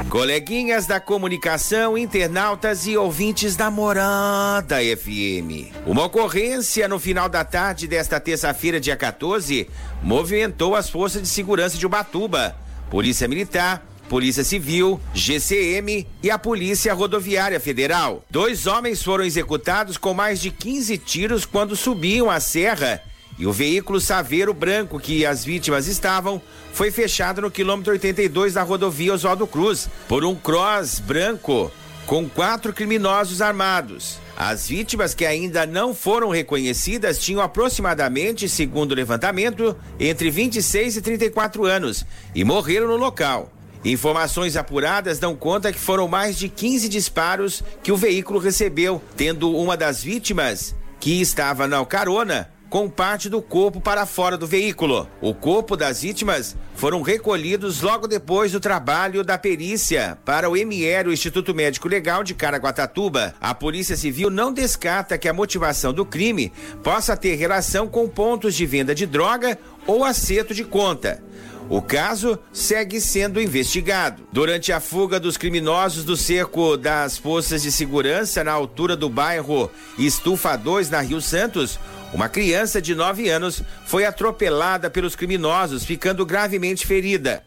Coleguinhas 0.08 0.86
da 0.86 1.00
comunicação, 1.00 1.98
internautas 1.98 2.86
e 2.86 2.96
ouvintes 2.96 3.56
da 3.56 3.72
Morada 3.72 4.76
FM. 4.76 5.74
Uma 5.84 6.06
ocorrência 6.06 6.88
no 6.88 7.00
final 7.00 7.28
da 7.28 7.44
tarde 7.44 7.88
desta 7.88 8.20
terça-feira, 8.20 8.80
dia 8.80 8.96
14, 8.96 9.68
movimentou 10.04 10.76
as 10.76 10.88
forças 10.92 11.24
de 11.24 11.28
segurança 11.28 11.76
de 11.76 11.88
Ubatuba, 11.88 12.56
Polícia 12.92 13.28
Militar, 13.28 13.84
Polícia 14.08 14.44
Civil, 14.44 15.02
GCM 15.12 16.06
e 16.22 16.30
a 16.30 16.38
Polícia 16.38 16.94
Rodoviária 16.94 17.60
Federal. 17.60 18.24
Dois 18.30 18.68
homens 18.68 19.02
foram 19.02 19.24
executados 19.24 19.98
com 19.98 20.14
mais 20.14 20.40
de 20.40 20.52
15 20.52 21.00
tiros 21.00 21.46
quando 21.48 21.76
subiam 21.76 22.30
a 22.30 22.40
serra 22.40 23.02
e 23.40 23.48
o 23.48 23.54
veículo 23.54 24.02
Saveiro 24.02 24.54
Branco 24.54 25.00
que 25.00 25.26
as 25.26 25.46
vítimas 25.46 25.88
estavam 25.88 26.42
foi 26.74 26.92
fechado 26.92 27.42
no 27.42 27.50
quilômetro 27.50 27.94
82 27.94 28.54
da 28.54 28.64
rodovia 28.64 29.14
Oswaldo 29.14 29.48
Cruz 29.48 29.90
por 30.10 30.26
um 30.26 30.36
cross 30.36 31.00
branco 31.00 31.72
com 32.06 32.28
quatro 32.28 32.74
criminosos 32.74 33.42
armados. 33.42 34.18
As 34.36 34.68
vítimas 34.68 35.14
que 35.14 35.26
ainda 35.26 35.66
não 35.66 35.94
foram 35.94 36.30
reconhecidas 36.30 37.20
tinham 37.20 37.42
aproximadamente, 37.42 38.50
segundo 38.50 38.92
o 38.92 38.96
levantamento, 38.96 39.76
entre 40.00 40.30
26 40.30 40.98
e 40.98 41.02
34 41.02 41.66
anos 41.66 42.06
e 42.36 42.44
morreram 42.44 42.88
no 42.88 42.98
local. 42.98 43.54
Informações 43.86 44.58
apuradas 44.58 45.20
dão 45.20 45.36
conta 45.36 45.72
que 45.72 45.80
foram 45.80 46.08
mais 46.08 46.38
de 46.38 46.50
15 46.50 46.90
disparos 46.90 47.64
que 47.82 47.92
o 47.92 47.98
veículo 47.98 48.40
recebeu, 48.40 49.02
tendo 49.16 49.56
uma 49.56 49.78
das 49.78 50.04
vítimas, 50.04 50.76
que 51.00 51.22
estava 51.22 51.66
na 51.66 51.86
carona, 51.86 52.50
com 52.70 52.90
parte 52.90 53.28
do 53.30 53.42
corpo 53.42 53.82
para 53.82 54.06
fora 54.06 54.38
do 54.38 54.46
veículo. 54.46 55.08
O 55.20 55.34
corpo 55.34 55.76
das 55.76 56.02
vítimas 56.02 56.56
foram 56.76 57.02
recolhidos 57.02 57.82
logo 57.82 58.08
depois 58.08 58.52
do 58.52 58.60
trabalho 58.60 59.24
da 59.24 59.38
perícia 59.38 60.18
para 60.24 60.50
o 60.50 60.56
MR, 60.56 61.10
o 61.10 61.14
Instituto 61.14 61.54
Médico 61.54 61.88
Legal 61.88 62.24
de 62.24 62.34
Caraguatatuba. 62.34 63.34
A 63.42 63.54
Polícia 63.56 63.98
Civil 63.98 64.30
não 64.30 64.54
descarta 64.54 65.18
que 65.18 65.28
a 65.28 65.34
motivação 65.34 65.92
do 65.92 66.06
crime 66.06 66.54
possa 66.84 67.18
ter 67.18 67.36
relação 67.36 67.88
com 67.88 68.08
pontos 68.08 68.54
de 68.54 68.66
venda 68.66 68.94
de 68.94 69.06
droga 69.06 69.58
ou 69.88 70.04
acerto 70.04 70.54
de 70.54 70.64
conta. 70.64 71.24
O 71.70 71.84
caso 71.84 72.40
segue 72.52 73.00
sendo 73.00 73.40
investigado. 73.40 74.24
Durante 74.34 74.72
a 74.72 74.80
fuga 74.80 75.20
dos 75.20 75.38
criminosos 75.38 76.04
do 76.04 76.18
cerco 76.18 76.76
das 76.76 77.16
forças 77.16 77.62
de 77.62 77.72
segurança 77.72 78.44
na 78.44 78.52
altura 78.52 78.96
do 78.96 79.08
bairro 79.08 79.70
Estufa 79.96 80.56
2, 80.56 80.90
na 80.90 81.02
Rio 81.02 81.22
Santos, 81.22 81.80
uma 82.14 82.28
criança 82.28 82.82
de 82.82 82.96
9 82.96 83.30
anos 83.30 83.62
foi 83.86 84.06
atropelada 84.06 84.90
pelos 84.90 85.16
criminosos, 85.16 85.86
ficando 85.86 86.26
gravemente 86.26 86.88
ferida. 86.88 87.44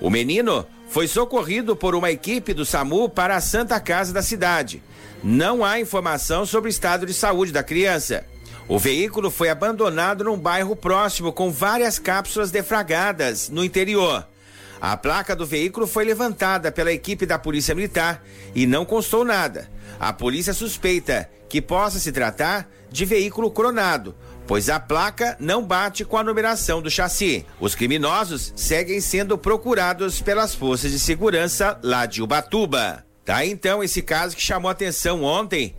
O 0.00 0.08
menino 0.08 0.64
foi 0.88 1.06
socorrido 1.08 1.74
por 1.74 1.94
uma 1.94 2.10
equipe 2.10 2.54
do 2.54 2.64
SAMU 2.64 3.08
para 3.08 3.36
a 3.36 3.40
Santa 3.40 3.78
Casa 3.80 4.12
da 4.12 4.22
cidade. 4.22 4.82
Não 5.22 5.64
há 5.64 5.78
informação 5.78 6.46
sobre 6.46 6.68
o 6.68 6.72
estado 6.72 7.04
de 7.04 7.12
saúde 7.12 7.52
da 7.52 7.62
criança. 7.62 8.24
O 8.68 8.78
veículo 8.78 9.30
foi 9.30 9.48
abandonado 9.48 10.24
num 10.24 10.38
bairro 10.38 10.76
próximo 10.76 11.32
com 11.32 11.50
várias 11.50 11.98
cápsulas 11.98 12.50
defragadas 12.50 13.48
no 13.48 13.64
interior. 13.64 14.24
A 14.80 14.96
placa 14.96 15.36
do 15.36 15.44
veículo 15.44 15.86
foi 15.86 16.04
levantada 16.04 16.72
pela 16.72 16.92
equipe 16.92 17.26
da 17.26 17.38
Polícia 17.38 17.74
Militar 17.74 18.24
e 18.54 18.66
não 18.66 18.84
constou 18.84 19.24
nada. 19.24 19.70
A 19.98 20.12
polícia 20.12 20.54
suspeita 20.54 21.28
que 21.48 21.60
possa 21.60 21.98
se 21.98 22.10
tratar 22.10 22.66
de 22.90 23.04
veículo 23.04 23.50
cronado, 23.50 24.14
pois 24.46 24.70
a 24.70 24.80
placa 24.80 25.36
não 25.38 25.62
bate 25.62 26.04
com 26.04 26.16
a 26.16 26.24
numeração 26.24 26.80
do 26.80 26.90
chassi. 26.90 27.44
Os 27.60 27.74
criminosos 27.74 28.52
seguem 28.56 29.00
sendo 29.00 29.36
procurados 29.36 30.22
pelas 30.22 30.54
forças 30.54 30.90
de 30.90 30.98
segurança 30.98 31.78
lá 31.82 32.06
de 32.06 32.22
Ubatuba. 32.22 33.04
Tá 33.24 33.44
então 33.44 33.84
esse 33.84 34.00
caso 34.00 34.34
que 34.34 34.42
chamou 34.42 34.70
atenção 34.70 35.22
ontem 35.22 35.74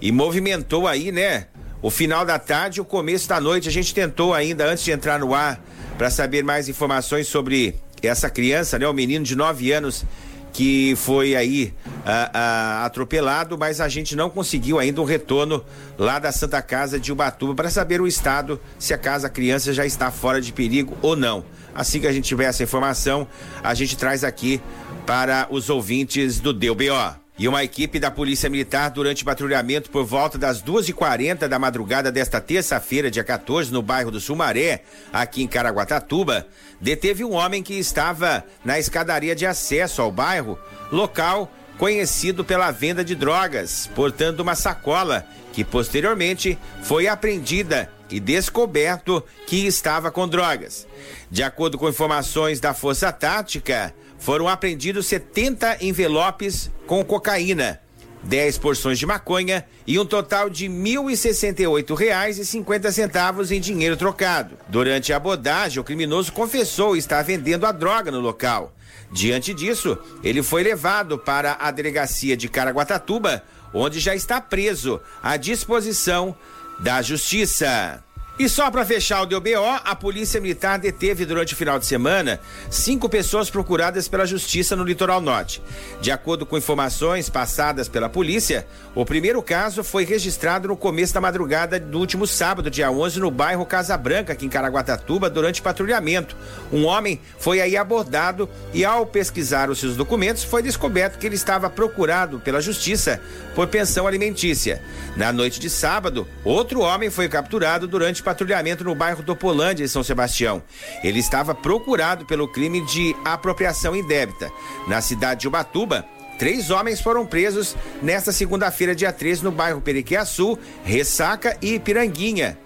e 0.00 0.10
movimentou 0.10 0.88
aí, 0.88 1.12
né? 1.12 1.48
O 1.82 1.90
final 1.90 2.24
da 2.24 2.38
tarde, 2.38 2.80
o 2.80 2.84
começo 2.84 3.28
da 3.28 3.40
noite, 3.40 3.68
a 3.68 3.72
gente 3.72 3.94
tentou 3.94 4.34
ainda 4.34 4.66
antes 4.66 4.82
de 4.82 4.90
entrar 4.90 5.20
no 5.20 5.34
ar 5.34 5.62
para 5.96 6.10
saber 6.10 6.42
mais 6.42 6.68
informações 6.68 7.28
sobre 7.28 7.76
essa 8.06 8.30
criança, 8.30 8.78
né? 8.78 8.86
O 8.86 8.92
menino 8.92 9.24
de 9.24 9.34
9 9.34 9.72
anos 9.72 10.04
que 10.52 10.94
foi 10.96 11.36
aí 11.36 11.74
ah, 12.04 12.30
ah, 12.32 12.84
atropelado, 12.86 13.56
mas 13.56 13.80
a 13.80 13.88
gente 13.88 14.16
não 14.16 14.30
conseguiu 14.30 14.78
ainda 14.78 15.00
um 15.00 15.04
retorno 15.04 15.64
lá 15.96 16.18
da 16.18 16.32
Santa 16.32 16.60
Casa 16.62 16.98
de 16.98 17.12
Ubatuba 17.12 17.54
para 17.54 17.70
saber 17.70 18.00
o 18.00 18.06
estado 18.06 18.60
se 18.78 18.92
a 18.94 18.98
casa 18.98 19.26
a 19.26 19.30
criança 19.30 19.72
já 19.72 19.86
está 19.86 20.10
fora 20.10 20.40
de 20.40 20.52
perigo 20.52 20.96
ou 21.02 21.14
não. 21.14 21.44
Assim 21.74 22.00
que 22.00 22.06
a 22.06 22.12
gente 22.12 22.24
tiver 22.24 22.46
essa 22.46 22.62
informação, 22.62 23.26
a 23.62 23.72
gente 23.74 23.96
traz 23.96 24.24
aqui 24.24 24.60
para 25.06 25.46
os 25.50 25.70
ouvintes 25.70 26.40
do 26.40 26.52
DBO. 26.52 27.27
E 27.38 27.46
uma 27.46 27.62
equipe 27.62 28.00
da 28.00 28.10
Polícia 28.10 28.50
Militar, 28.50 28.90
durante 28.90 29.24
patrulhamento 29.24 29.90
por 29.90 30.04
volta 30.04 30.36
das 30.36 30.60
2h40 30.60 31.46
da 31.46 31.56
madrugada 31.56 32.10
desta 32.10 32.40
terça-feira, 32.40 33.12
dia 33.12 33.22
14, 33.22 33.72
no 33.72 33.80
bairro 33.80 34.10
do 34.10 34.18
Sumaré, 34.18 34.82
aqui 35.12 35.44
em 35.44 35.46
Caraguatatuba, 35.46 36.48
deteve 36.80 37.24
um 37.24 37.34
homem 37.34 37.62
que 37.62 37.74
estava 37.74 38.44
na 38.64 38.76
escadaria 38.76 39.36
de 39.36 39.46
acesso 39.46 40.02
ao 40.02 40.10
bairro, 40.10 40.58
local 40.90 41.48
conhecido 41.78 42.44
pela 42.44 42.72
venda 42.72 43.04
de 43.04 43.14
drogas, 43.14 43.88
portando 43.94 44.42
uma 44.42 44.56
sacola 44.56 45.24
que 45.52 45.62
posteriormente 45.62 46.58
foi 46.82 47.06
apreendida 47.06 47.88
e 48.10 48.20
descoberto 48.20 49.24
que 49.46 49.66
estava 49.66 50.10
com 50.10 50.28
drogas. 50.28 50.86
De 51.30 51.42
acordo 51.42 51.78
com 51.78 51.88
informações 51.88 52.60
da 52.60 52.74
Força 52.74 53.10
Tática, 53.12 53.94
foram 54.18 54.48
apreendidos 54.48 55.06
70 55.06 55.84
envelopes 55.84 56.70
com 56.86 57.04
cocaína, 57.04 57.80
10 58.22 58.58
porções 58.58 58.98
de 58.98 59.06
maconha 59.06 59.64
e 59.86 59.98
um 59.98 60.04
total 60.04 60.50
de 60.50 60.66
R$ 60.66 60.74
1.068,50 60.74 63.52
em 63.52 63.60
dinheiro 63.60 63.96
trocado. 63.96 64.58
Durante 64.68 65.10
a 65.12 65.16
abordagem, 65.16 65.80
o 65.80 65.84
criminoso 65.84 66.32
confessou 66.32 66.96
estar 66.96 67.22
vendendo 67.22 67.64
a 67.64 67.72
droga 67.72 68.10
no 68.10 68.20
local. 68.20 68.74
Diante 69.10 69.54
disso, 69.54 69.96
ele 70.22 70.42
foi 70.42 70.62
levado 70.62 71.16
para 71.16 71.56
a 71.60 71.70
delegacia 71.70 72.36
de 72.36 72.46
Caraguatatuba, 72.48 73.42
onde 73.72 74.00
já 74.00 74.14
está 74.14 74.38
preso 74.40 75.00
à 75.22 75.36
disposição 75.36 76.34
da 76.78 77.02
Justiça. 77.02 78.02
E 78.38 78.48
só 78.48 78.70
para 78.70 78.84
fechar 78.84 79.22
o 79.22 79.26
DBO, 79.26 79.80
a 79.84 79.96
Polícia 79.96 80.40
Militar 80.40 80.78
deteve 80.78 81.24
durante 81.24 81.54
o 81.54 81.56
final 81.56 81.76
de 81.76 81.84
semana 81.84 82.38
cinco 82.70 83.08
pessoas 83.08 83.50
procuradas 83.50 84.06
pela 84.06 84.24
Justiça 84.24 84.76
no 84.76 84.84
Litoral 84.84 85.20
Norte. 85.20 85.60
De 86.00 86.12
acordo 86.12 86.46
com 86.46 86.56
informações 86.56 87.28
passadas 87.28 87.88
pela 87.88 88.08
polícia, 88.08 88.64
o 88.94 89.04
primeiro 89.04 89.42
caso 89.42 89.82
foi 89.82 90.04
registrado 90.04 90.68
no 90.68 90.76
começo 90.76 91.12
da 91.12 91.20
madrugada 91.20 91.80
do 91.80 91.98
último 91.98 92.28
sábado, 92.28 92.70
dia 92.70 92.92
11, 92.92 93.18
no 93.18 93.28
bairro 93.28 93.66
Casa 93.66 93.96
Branca, 93.96 94.34
aqui 94.34 94.46
em 94.46 94.48
Caraguatatuba, 94.48 95.28
durante 95.28 95.60
patrulhamento. 95.60 96.36
Um 96.72 96.84
homem 96.84 97.20
foi 97.40 97.60
aí 97.60 97.76
abordado 97.76 98.48
e, 98.72 98.84
ao 98.84 99.04
pesquisar 99.04 99.68
os 99.68 99.80
seus 99.80 99.96
documentos, 99.96 100.44
foi 100.44 100.62
descoberto 100.62 101.18
que 101.18 101.26
ele 101.26 101.34
estava 101.34 101.68
procurado 101.68 102.38
pela 102.38 102.60
Justiça 102.60 103.20
por 103.56 103.66
pensão 103.66 104.06
alimentícia. 104.06 104.80
Na 105.16 105.32
noite 105.32 105.58
de 105.58 105.68
sábado, 105.68 106.24
outro 106.44 106.82
homem 106.82 107.10
foi 107.10 107.28
capturado 107.28 107.88
durante 107.88 108.22
patrulhamento 108.28 108.84
no 108.84 108.94
bairro 108.94 109.22
Topolândia, 109.22 109.82
em 109.82 109.88
São 109.88 110.02
Sebastião. 110.02 110.62
Ele 111.02 111.18
estava 111.18 111.54
procurado 111.54 112.26
pelo 112.26 112.46
crime 112.46 112.84
de 112.84 113.16
apropriação 113.24 113.96
indébita. 113.96 114.52
Na 114.86 115.00
cidade 115.00 115.42
de 115.42 115.48
Ubatuba, 115.48 116.04
Três 116.38 116.70
homens 116.70 117.00
foram 117.00 117.26
presos 117.26 117.74
nesta 118.00 118.30
segunda-feira, 118.30 118.94
dia 118.94 119.12
13, 119.12 119.42
no 119.42 119.50
bairro 119.50 119.80
Periquiaçu, 119.80 120.56
Ressaca 120.84 121.58
e 121.60 121.80
Piranguinha. 121.80 122.56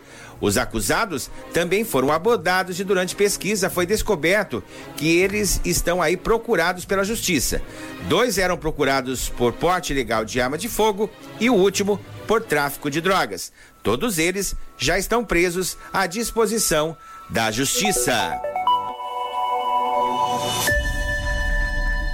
Os 0.42 0.58
acusados 0.58 1.30
também 1.54 1.82
foram 1.82 2.12
abordados 2.12 2.78
e 2.78 2.84
durante 2.84 3.16
pesquisa 3.16 3.70
foi 3.70 3.86
descoberto 3.86 4.62
que 4.94 5.16
eles 5.16 5.58
estão 5.64 6.02
aí 6.02 6.18
procurados 6.18 6.84
pela 6.84 7.02
justiça. 7.02 7.62
Dois 8.10 8.36
eram 8.36 8.58
procurados 8.58 9.30
por 9.30 9.54
porte 9.54 9.94
ilegal 9.94 10.22
de 10.22 10.38
arma 10.38 10.58
de 10.58 10.68
fogo 10.68 11.08
e 11.40 11.48
o 11.48 11.54
último 11.54 11.98
por 12.32 12.40
tráfico 12.40 12.90
de 12.90 13.02
drogas. 13.02 13.52
Todos 13.82 14.16
eles 14.16 14.54
já 14.78 14.98
estão 14.98 15.22
presos 15.22 15.76
à 15.92 16.06
disposição 16.06 16.96
da 17.28 17.50
justiça. 17.50 18.51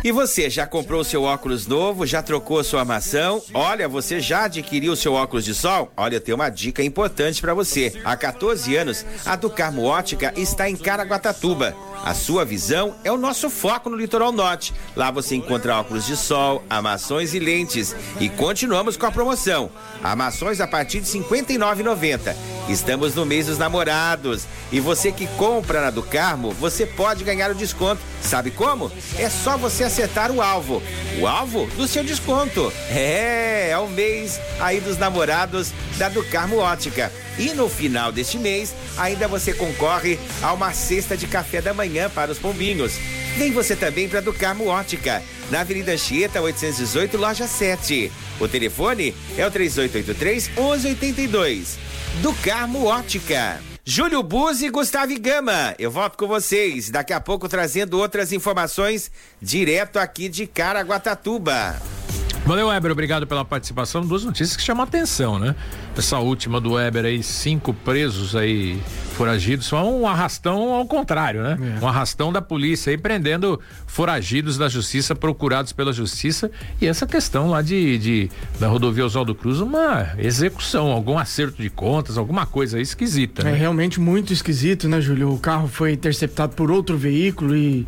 E 0.05 0.12
você 0.12 0.49
já 0.49 0.64
comprou 0.64 1.02
seu 1.02 1.25
óculos 1.25 1.67
novo? 1.67 2.07
Já 2.07 2.23
trocou 2.23 2.62
sua 2.62 2.81
armação? 2.81 3.43
Olha, 3.52 3.88
você 3.88 4.21
já 4.21 4.45
adquiriu 4.45 4.95
seu 4.95 5.12
óculos 5.14 5.45
de 5.45 5.52
sol? 5.52 5.90
Olha, 5.97 6.17
eu 6.17 6.21
tenho 6.21 6.37
uma 6.37 6.49
dica 6.49 6.85
importante 6.85 7.40
para 7.40 7.52
você. 7.52 8.00
Há 8.05 8.17
14 8.17 8.76
anos, 8.76 9.05
a 9.26 9.35
do 9.35 9.50
Carmo 9.50 9.83
Ótica 9.83 10.33
está 10.37 10.71
em 10.71 10.76
Caraguatatuba. 10.76 11.75
A 12.05 12.14
sua 12.14 12.45
visão 12.45 12.95
é 13.02 13.11
o 13.11 13.17
nosso 13.17 13.50
foco 13.50 13.90
no 13.90 13.97
litoral 13.97 14.31
norte. 14.31 14.73
Lá 14.95 15.11
você 15.11 15.35
encontra 15.35 15.81
óculos 15.81 16.07
de 16.07 16.17
sol, 16.17 16.62
armações 16.71 17.35
e 17.35 17.40
lentes. 17.40 17.95
E 18.21 18.28
continuamos 18.28 18.97
com 18.97 19.07
a 19.07 19.11
promoção. 19.11 19.69
Armações 20.00 20.61
a 20.61 20.67
partir 20.69 21.00
de 21.00 21.12
R$ 21.19 21.25
59,90. 21.25 22.37
Estamos 22.69 23.17
no 23.17 23.26
mês 23.26 23.47
dos 23.47 23.59
namorados. 23.59 24.47
E 24.71 24.78
você 24.78 25.11
que 25.11 25.26
compra 25.26 25.81
na 25.81 25.90
do 25.90 26.05
Carmo, 26.05 26.52
você 26.52 26.87
pode 26.87 27.25
ganhar 27.25 27.50
o 27.50 27.55
desconto. 27.55 28.00
Sabe 28.20 28.50
como? 28.50 28.90
É 29.16 29.28
só 29.30 29.56
você 29.56 29.84
acertar 29.84 30.30
o 30.30 30.42
alvo. 30.42 30.82
O 31.20 31.26
alvo 31.26 31.66
do 31.76 31.87
seu 31.87 32.04
desconto. 32.04 32.72
É, 32.90 33.70
é 33.70 33.78
o 33.78 33.88
mês 33.88 34.40
aí 34.60 34.80
dos 34.80 34.98
namorados 34.98 35.72
da 35.96 36.08
do 36.08 36.22
Carmo 36.25 36.58
Ótica. 36.58 37.12
E 37.38 37.52
no 37.54 37.68
final 37.68 38.10
deste 38.10 38.37
mês, 38.37 38.75
ainda 38.96 39.28
você 39.28 39.52
concorre 39.52 40.18
a 40.42 40.52
uma 40.52 40.72
cesta 40.72 41.16
de 41.16 41.26
café 41.26 41.60
da 41.60 41.72
manhã 41.72 42.10
para 42.10 42.32
os 42.32 42.38
pombinhos. 42.38 42.94
Vem 43.37 43.52
você 43.52 43.76
também 43.76 44.08
para 44.08 44.20
do 44.20 44.32
Carmo 44.32 44.66
Ótica, 44.66 45.22
na 45.48 45.60
Avenida 45.60 45.92
Anchieta 45.92 46.40
818, 46.40 47.16
loja 47.16 47.46
7. 47.46 48.10
O 48.40 48.48
telefone 48.48 49.14
é 49.37 49.46
o 49.46 49.50
3883 49.50 50.48
1182. 50.48 51.78
Do 52.20 52.34
Carmo 52.34 52.84
Ótica. 52.84 53.60
Júlio 53.90 54.23
Buzzi 54.23 54.66
e 54.66 54.71
Gustavo 54.71 55.18
Gama. 55.18 55.75
Eu 55.78 55.90
volto 55.90 56.18
com 56.18 56.26
vocês 56.26 56.90
daqui 56.90 57.14
a 57.14 57.18
pouco 57.18 57.49
trazendo 57.49 57.99
outras 57.99 58.35
informações 58.35 59.11
direto 59.40 59.99
aqui 59.99 60.28
de 60.28 60.47
Caraguatatuba. 60.47 61.75
Valeu, 62.49 62.69
Weber, 62.69 62.93
obrigado 62.93 63.26
pela 63.26 63.45
participação. 63.45 64.00
Duas 64.00 64.25
notícias 64.25 64.57
que 64.57 64.62
chamam 64.62 64.83
a 64.83 64.87
atenção, 64.87 65.38
né? 65.38 65.55
Essa 65.95 66.19
última 66.19 66.59
do 66.59 66.73
Weber 66.73 67.05
aí, 67.05 67.23
cinco 67.23 67.75
presos 67.75 68.35
aí 68.35 68.81
foragidos, 69.12 69.67
são 69.67 70.00
um 70.00 70.09
arrastão 70.09 70.73
ao 70.73 70.87
contrário, 70.87 71.43
né? 71.43 71.59
É. 71.76 71.85
Um 71.85 71.87
arrastão 71.87 72.33
da 72.33 72.40
polícia 72.40 72.90
aí 72.90 72.97
prendendo 72.97 73.61
foragidos 73.87 74.57
da 74.57 74.67
justiça, 74.67 75.14
procurados 75.14 75.75
pela 75.75 75.93
justiça. 75.93 76.50
E 76.81 76.87
essa 76.87 77.07
questão 77.07 77.50
lá 77.50 77.61
de, 77.61 77.99
de 77.99 78.31
da 78.59 78.67
rodovia 78.67 79.05
Oswaldo 79.05 79.35
Cruz, 79.35 79.61
uma 79.61 80.14
execução, 80.17 80.90
algum 80.90 81.19
acerto 81.19 81.61
de 81.61 81.69
contas, 81.69 82.17
alguma 82.17 82.47
coisa 82.47 82.78
aí 82.78 82.83
esquisita. 82.83 83.45
Né? 83.45 83.50
É 83.50 83.55
realmente 83.55 84.00
muito 84.00 84.33
esquisito, 84.33 84.88
né, 84.88 85.02
Júlio? 85.02 85.35
O 85.35 85.38
carro 85.38 85.69
foi 85.69 85.93
interceptado 85.93 86.57
por 86.57 86.71
outro 86.71 86.97
veículo 86.97 87.55
e 87.55 87.87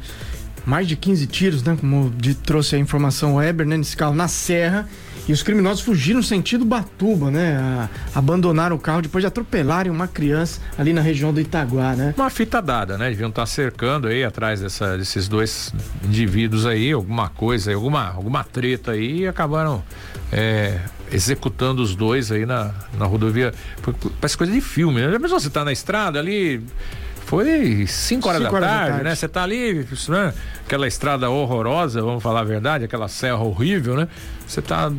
mais 0.71 0.87
de 0.87 0.95
15 0.95 1.27
tiros, 1.27 1.63
né? 1.65 1.77
Como 1.79 2.11
de, 2.17 2.33
trouxe 2.33 2.77
a 2.77 2.79
informação 2.79 3.35
Weber, 3.35 3.67
né? 3.67 3.77
Nesse 3.77 3.97
carro 3.97 4.15
na 4.15 4.29
serra. 4.29 4.89
E 5.29 5.33
os 5.33 5.43
criminosos 5.43 5.81
fugiram 5.81 6.23
sentido 6.23 6.65
Batuba, 6.65 7.29
né? 7.29 7.57
A, 7.57 7.89
abandonaram 8.15 8.77
o 8.77 8.79
carro 8.79 9.03
depois 9.03 9.21
de 9.21 9.27
atropelarem 9.27 9.91
uma 9.91 10.07
criança 10.07 10.61
ali 10.79 10.93
na 10.93 11.01
região 11.01 11.33
do 11.33 11.41
Itaguá, 11.41 11.97
né? 11.97 12.15
Uma 12.17 12.31
fita 12.31 12.63
dada, 12.63 12.97
né? 12.97 13.11
Deviam 13.11 13.31
estar 13.31 13.47
cercando 13.47 14.07
aí 14.07 14.23
atrás 14.23 14.61
dessa, 14.61 14.97
desses 14.97 15.27
dois 15.27 15.75
indivíduos 16.05 16.65
aí, 16.65 16.93
alguma 16.93 17.29
coisa, 17.29 17.75
alguma, 17.75 18.09
alguma 18.09 18.45
treta 18.45 18.93
aí 18.93 19.23
e 19.23 19.27
acabaram 19.27 19.83
é, 20.31 20.79
executando 21.11 21.83
os 21.83 21.97
dois 21.97 22.31
aí 22.31 22.47
na, 22.47 22.73
na 22.97 23.07
rodovia. 23.07 23.53
Parece 24.21 24.39
coisa 24.39 24.53
de 24.53 24.61
filme, 24.61 25.01
né? 25.01 25.19
Mas 25.21 25.33
você 25.33 25.51
tá 25.51 25.65
na 25.65 25.73
estrada 25.73 26.21
ali 26.21 26.63
foi 27.31 27.87
5 27.87 28.29
horas, 28.29 28.43
da, 28.43 28.49
horas 28.49 28.69
tarde, 28.69 28.83
da 28.83 28.89
tarde, 28.91 29.05
né? 29.05 29.15
Você 29.15 29.29
tá 29.29 29.45
ali, 29.45 29.87
né? 30.09 30.35
aquela 30.67 30.89
estrada 30.89 31.31
horrorosa, 31.31 32.03
vamos 32.03 32.21
falar 32.21 32.41
a 32.41 32.45
verdade, 32.45 32.85
aquela 32.85 33.07
serra 33.07 33.39
horrível, 33.39 33.95
né? 33.95 34.09
Você 34.45 34.61
tá 34.61 34.91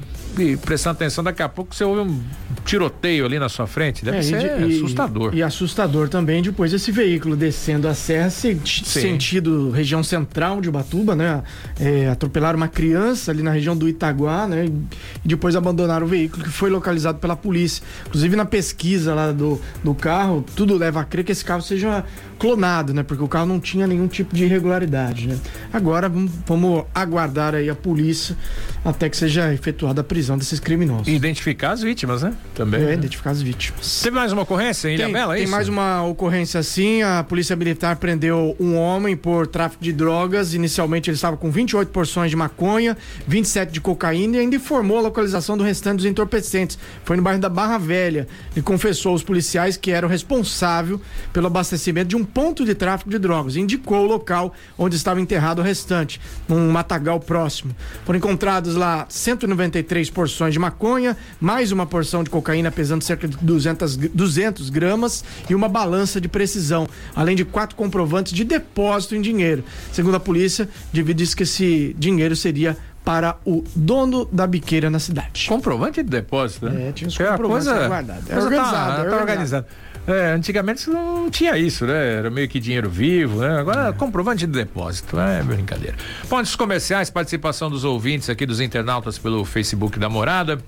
prestando 0.62 0.96
atenção, 0.96 1.24
daqui 1.24 1.42
a 1.42 1.50
pouco 1.50 1.76
você 1.76 1.84
ouve 1.84 2.10
um 2.10 2.22
tiroteio 2.66 3.26
ali 3.26 3.40
na 3.40 3.50
sua 3.50 3.68
frente. 3.68 4.04
Deve 4.04 4.18
é, 4.18 4.22
ser 4.22 4.62
e, 4.62 4.78
assustador. 4.78 5.36
E 5.36 5.44
assustador 5.44 6.10
também 6.10 6.42
depois 6.42 6.74
esse 6.74 6.92
veículo 6.92 7.36
descendo 7.36 7.88
a 7.88 7.94
serra, 7.94 8.30
sentido 8.30 9.72
região 9.72 10.04
central 10.04 10.62
de 10.62 10.70
Ubatuba, 10.70 11.16
né? 11.16 11.44
É, 11.80 12.10
atropelaram 12.10 12.58
uma 12.58 12.68
criança 12.68 13.32
ali 13.32 13.44
na 13.44 13.52
região 13.52 13.76
do 13.76 13.88
Itaguá, 13.88 14.48
né? 14.48 14.66
E 14.66 15.28
depois 15.28 15.56
abandonaram 15.56 16.06
o 16.06 16.10
veículo 16.10 16.44
que 16.44 16.50
foi 16.50 16.70
localizado 16.70 17.20
pela 17.20 17.36
polícia. 17.36 17.84
Inclusive 18.08 18.36
na 18.36 18.46
pesquisa 18.46 19.14
lá 19.14 19.32
do, 19.32 19.60
do 19.84 19.94
carro, 19.94 20.44
tudo 20.56 20.78
leva 20.78 21.02
a 21.02 21.04
crer 21.04 21.24
que 21.24 21.32
esse 21.32 21.44
carro 21.44 21.62
seja 21.62 22.04
clonado, 22.40 22.94
né? 22.94 23.04
Porque 23.04 23.24
o 23.24 23.28
carro 23.28 23.46
não 23.46 23.60
tinha 23.60 23.86
nenhum 23.86 24.08
tipo 24.08 24.36
de 24.36 24.46
irregularidade, 24.46 25.28
né? 25.28 25.38
Agora 25.72 26.12
vamos 26.46 26.86
aguardar 26.94 27.56
aí 27.56 27.70
a 27.70 27.76
polícia 27.76 28.36
até 28.84 29.10
que 29.10 29.16
seja 29.16 29.54
efetuada 29.54 30.02
a 30.02 30.04
prisão 30.04 30.38
desses 30.38 30.60
criminosos. 30.60 31.08
E 31.08 31.12
identificar 31.12 31.72
as 31.72 31.82
vítimas, 31.82 32.24
né? 32.24 32.34
Também. 32.56 32.82
É, 32.82 32.86
né? 32.88 32.94
identificar 32.94 33.32
as 33.32 33.42
vítimas. 33.42 34.02
Teve 34.02 34.16
mais 34.16 34.32
uma 34.32 34.42
ocorrência 34.42 34.90
em 34.90 34.96
Ilhabela, 34.96 35.36
é 35.36 35.40
Tem 35.40 35.48
mais 35.48 35.68
uma 35.68 36.04
ocorrência 36.04 36.60
assim, 36.60 37.04
a 37.04 37.24
polícia 37.24 37.56
militar 37.56 37.98
prendeu 37.98 38.56
um 38.60 38.76
homem 38.76 39.16
por 39.16 39.46
tráfico 39.46 39.84
de 39.84 39.94
drogas, 39.94 40.54
inicialmente 40.54 41.10
ele 41.10 41.16
estava 41.16 41.38
com 41.38 41.52
28 41.52 41.90
porções 41.90 42.32
de 42.32 42.36
maconha, 42.36 42.98
27 43.28 43.72
de 43.72 43.80
cocaína 43.80 44.38
e 44.38 44.40
ainda 44.40 44.56
informou 44.56 44.98
a 44.98 45.02
localização 45.02 45.56
do 45.56 45.64
restante 45.64 45.98
dos 45.98 46.06
entorpecentes. 46.06 46.78
Foi 47.06 47.16
no 47.16 47.22
bairro 47.22 47.40
da 47.40 47.50
Barra 47.50 47.78
Velha. 47.78 48.28
Ele 48.56 48.64
confessou 48.64 49.12
aos 49.12 49.24
policiais 49.24 49.78
que 49.78 49.92
era 49.92 50.06
o 50.06 50.10
responsável 50.10 51.00
pelo 51.32 51.48
abastecimento 51.48 52.10
de 52.10 52.16
um 52.16 52.24
ponto 52.24 52.66
de 52.66 52.74
tráfico 52.74 53.10
de 53.10 53.20
drogas. 53.20 53.56
Indicou 53.56 54.06
o 54.06 54.08
local 54.08 54.54
onde 54.78 54.96
estava 54.96 55.22
enterrado 55.22 55.60
o 55.60 55.64
restante, 55.64 56.20
num 56.48 56.70
matagal 56.72 57.20
próximo. 57.20 57.76
Foram 58.06 58.18
encontrados 58.18 58.71
lá 58.76 59.06
193 59.10 60.10
porções 60.10 60.54
de 60.54 60.60
maconha, 60.60 61.18
mais 61.40 61.72
uma 61.72 61.86
porção 61.86 62.24
de 62.24 62.30
cocaína 62.30 62.72
pesando 62.72 63.04
cerca 63.04 63.28
de 63.28 63.38
200, 63.38 63.98
200 63.98 64.70
gramas 64.70 65.24
e 65.50 65.56
uma 65.56 65.70
balança 65.70 66.20
de 66.20 66.28
precisão, 66.28 66.88
além 67.16 67.36
de 67.36 67.46
quatro 67.46 67.76
comprovantes 67.76 68.34
de 68.34 68.44
depósito 68.44 69.16
em 69.16 69.22
dinheiro. 69.22 69.64
Segundo 69.92 70.16
a 70.16 70.20
polícia, 70.20 70.68
David 70.92 71.18
disse 71.18 71.36
que 71.36 71.44
esse 71.44 71.96
dinheiro 71.98 72.36
seria 72.36 72.78
para 73.04 73.38
o 73.46 73.64
dono 73.76 74.26
da 74.32 74.46
biqueira 74.46 74.90
na 74.90 75.00
cidade. 75.00 75.48
Comprovante 75.48 76.04
de 76.04 76.10
depósito, 76.10 76.70
né? 76.70 76.90
É, 76.90 76.92
tinha 76.92 77.08
os 77.08 77.18
comprovantes 77.18 77.68
coisa, 77.68 77.88
guardados. 77.88 78.30
É 78.30 78.38
organizado, 78.38 78.96
tá, 78.96 79.08
é 79.08 79.10
tá 79.10 79.18
organizado. 79.18 79.66
É, 80.08 80.32
antigamente 80.32 80.90
não 80.90 81.30
tinha 81.30 81.58
isso, 81.58 81.86
né? 81.86 82.16
Era 82.16 82.30
meio 82.30 82.48
que 82.50 82.60
dinheiro 82.60 82.90
vivo, 82.90 83.42
né? 83.42 83.60
Agora 83.60 83.90
é. 83.90 83.94
comprovante 83.94 84.48
de 84.48 84.52
depósito, 84.52 85.20
é 85.20 85.44
brincadeira. 85.44 85.96
Pontos 86.28 86.56
comerciais, 86.56 87.10
participação 87.10 87.70
dos 87.70 87.84
ouvintes 87.84 88.30
aqui, 88.30 88.46
dos 88.46 88.60
internautas 88.60 89.18
pelo 89.18 89.46
Facebook 89.46 90.00
da 90.00 90.10
Morada. 90.10 90.60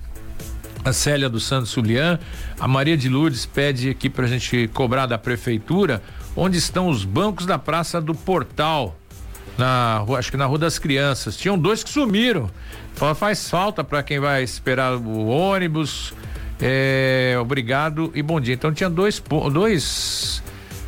A 0.86 0.92
Célia 0.92 1.30
do 1.30 1.40
Santos 1.40 1.70
Sulian, 1.70 2.20
a 2.60 2.68
Maria 2.68 2.98
de 2.98 3.08
Lourdes 3.08 3.46
pede 3.46 3.90
aqui 3.90 4.10
pra 4.10 4.28
gente 4.28 4.70
cobrar 4.74 5.06
da 5.06 5.18
prefeitura 5.18 6.04
onde 6.36 6.58
estão 6.58 6.90
os 6.90 7.06
bancos 7.06 7.46
da 7.46 7.58
Praça 7.58 8.02
do 8.02 8.14
Portal. 8.14 8.98
Na, 9.58 10.04
acho 10.18 10.32
que 10.32 10.38
na 10.38 10.46
Rua 10.46 10.58
das 10.58 10.80
Crianças. 10.80 11.38
Tinham 11.38 11.58
dois 11.58 11.84
que 11.84 11.90
sumiram. 11.90 12.50
Faz 13.16 13.50
falta 13.50 13.84
para 13.84 14.04
quem 14.04 14.20
vai 14.20 14.44
esperar 14.44 14.96
o 14.96 15.28
ônibus 15.28 16.14
é, 16.66 17.38
obrigado 17.40 18.12
e 18.16 18.22
bom 18.22 18.40
dia. 18.40 18.54
Então 18.54 18.74
tinha 18.74 18.90
dois, 18.90 19.22
dois, 19.52 20.42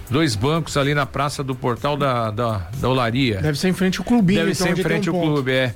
dois 0.10 0.36
bancos 0.36 0.78
ali 0.78 0.94
na 0.94 1.06
praça 1.06 1.44
do 1.44 1.54
portal 1.54 1.98
da, 1.98 2.32
da, 2.32 2.70
da 2.78 2.90
Olaria. 2.90 3.42
Deve 3.42 3.60
ser 3.60 3.68
em 3.68 3.74
frente 3.74 4.00
ao 4.00 4.06
clubinho. 4.06 4.40
Deve 4.40 4.52
então, 4.54 4.68
ser 4.68 4.80
em 4.80 4.82
frente 4.82 5.10
um 5.10 5.16
ao 5.16 5.22
clube, 5.22 5.52
é. 5.52 5.76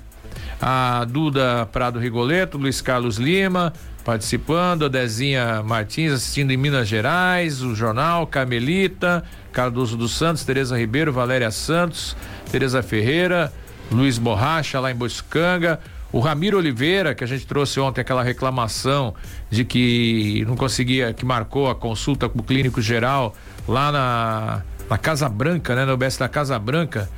A 0.61 1.05
Duda 1.05 1.65
Prado 1.71 1.99
Rigoleto, 1.99 2.57
Luiz 2.57 2.81
Carlos 2.81 3.17
Lima 3.17 3.73
participando, 4.09 4.85
a 4.85 4.87
Dezinha 4.87 5.61
Martins 5.61 6.11
assistindo 6.11 6.51
em 6.51 6.57
Minas 6.57 6.87
Gerais, 6.87 7.61
o 7.61 7.75
jornal, 7.75 8.25
Carmelita, 8.25 9.23
Cardoso 9.51 9.95
dos 9.95 10.17
Santos, 10.17 10.43
Tereza 10.43 10.75
Ribeiro, 10.75 11.13
Valéria 11.13 11.51
Santos, 11.51 12.15
Tereza 12.51 12.81
Ferreira, 12.81 13.53
Luiz 13.91 14.17
Borracha 14.17 14.79
lá 14.79 14.91
em 14.91 14.95
Boscanga, 14.95 15.79
o 16.11 16.19
Ramiro 16.19 16.57
Oliveira, 16.57 17.13
que 17.13 17.23
a 17.23 17.27
gente 17.27 17.45
trouxe 17.45 17.79
ontem 17.79 18.01
aquela 18.01 18.23
reclamação 18.23 19.13
de 19.49 19.63
que 19.63 20.43
não 20.47 20.55
conseguia, 20.55 21.13
que 21.13 21.23
marcou 21.23 21.69
a 21.69 21.75
consulta 21.75 22.27
com 22.27 22.39
o 22.39 22.43
clínico 22.43 22.81
geral 22.81 23.35
lá 23.67 23.91
na, 23.91 24.61
na 24.89 24.97
Casa 24.97 25.29
Branca, 25.29 25.75
né? 25.75 25.85
No 25.85 25.93
UBS 25.93 26.17
da 26.17 26.27
Casa 26.27 26.57
Branca, 26.57 27.09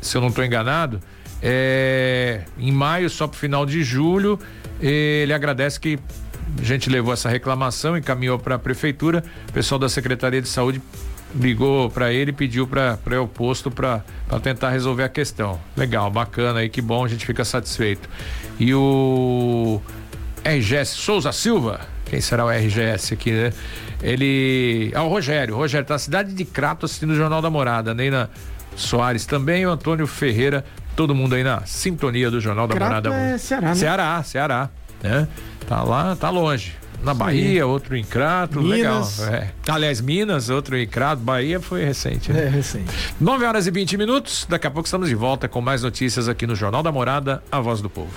se 0.00 0.16
eu 0.16 0.20
não 0.20 0.28
estou 0.28 0.44
enganado. 0.44 1.00
É, 1.42 2.42
em 2.58 2.72
maio, 2.72 3.08
só 3.08 3.26
para 3.26 3.36
o 3.36 3.38
final 3.38 3.64
de 3.64 3.82
julho, 3.82 4.38
ele 4.80 5.32
agradece 5.32 5.80
que 5.80 5.98
a 6.58 6.62
gente 6.62 6.90
levou 6.90 7.12
essa 7.12 7.28
reclamação, 7.28 7.96
encaminhou 7.96 8.38
para 8.38 8.56
a 8.56 8.58
prefeitura, 8.58 9.24
o 9.48 9.52
pessoal 9.52 9.78
da 9.78 9.88
Secretaria 9.88 10.40
de 10.40 10.48
Saúde 10.48 10.80
ligou 11.34 11.90
para 11.90 12.12
ele 12.12 12.30
e 12.30 12.34
pediu 12.34 12.66
para 12.66 12.98
o 13.20 13.28
posto 13.28 13.70
para 13.70 14.02
tentar 14.42 14.70
resolver 14.70 15.02
a 15.02 15.08
questão. 15.08 15.60
Legal, 15.76 16.10
bacana 16.10 16.60
aí, 16.60 16.68
que 16.68 16.80
bom, 16.80 17.04
a 17.04 17.08
gente 17.08 17.26
fica 17.26 17.44
satisfeito. 17.44 18.08
E 18.58 18.72
o 18.74 19.80
RGS 20.44 20.90
Souza 20.94 21.32
Silva, 21.32 21.80
quem 22.06 22.20
será 22.20 22.44
o 22.44 22.50
RGS 22.50 23.14
aqui, 23.14 23.32
né? 23.32 23.52
Ele. 24.02 24.92
Ah, 24.94 25.02
o 25.02 25.08
Rogério. 25.08 25.54
O 25.54 25.58
Rogério 25.58 25.86
tá 25.86 25.94
na 25.94 25.98
cidade 25.98 26.32
de 26.34 26.44
Crato 26.44 26.86
assistindo 26.86 27.10
o 27.10 27.16
Jornal 27.16 27.40
da 27.40 27.50
Morada. 27.50 27.94
Neina 27.94 28.30
Soares 28.76 29.24
também, 29.24 29.66
o 29.66 29.70
Antônio 29.70 30.06
Ferreira 30.06 30.64
todo 30.94 31.14
mundo 31.14 31.34
aí 31.34 31.42
na 31.42 31.64
sintonia 31.66 32.30
do 32.30 32.40
Jornal 32.40 32.66
da 32.66 32.74
Crato 32.74 33.08
Morada. 33.08 33.14
é 33.14 33.38
Ceará, 33.38 33.68
né? 33.68 33.74
Ceará, 33.74 34.22
Ceará, 34.22 34.70
né? 35.02 35.28
Tá 35.66 35.82
lá, 35.82 36.14
tá 36.16 36.30
longe. 36.30 36.74
Na 37.04 37.14
Bahia, 37.14 37.66
outro 37.66 37.96
em 37.96 38.04
Crato, 38.04 38.60
Minas. 38.60 39.18
legal. 39.18 39.34
É. 39.34 39.50
Aliás, 39.68 40.00
Minas, 40.00 40.48
outro 40.48 40.76
em 40.76 40.86
Crato, 40.86 41.22
Bahia 41.22 41.60
foi 41.60 41.84
recente, 41.84 42.32
né? 42.32 42.46
É, 42.46 42.48
recente. 42.48 42.90
9 43.20 43.44
horas 43.44 43.66
e 43.66 43.70
20 43.70 43.96
minutos. 43.96 44.46
Daqui 44.48 44.66
a 44.66 44.70
pouco 44.70 44.86
estamos 44.86 45.08
de 45.08 45.14
volta 45.14 45.48
com 45.48 45.60
mais 45.60 45.82
notícias 45.82 46.28
aqui 46.28 46.46
no 46.46 46.54
Jornal 46.54 46.82
da 46.82 46.90
Morada, 46.90 47.42
a 47.50 47.60
voz 47.60 47.80
do 47.80 47.90
povo. 47.90 48.10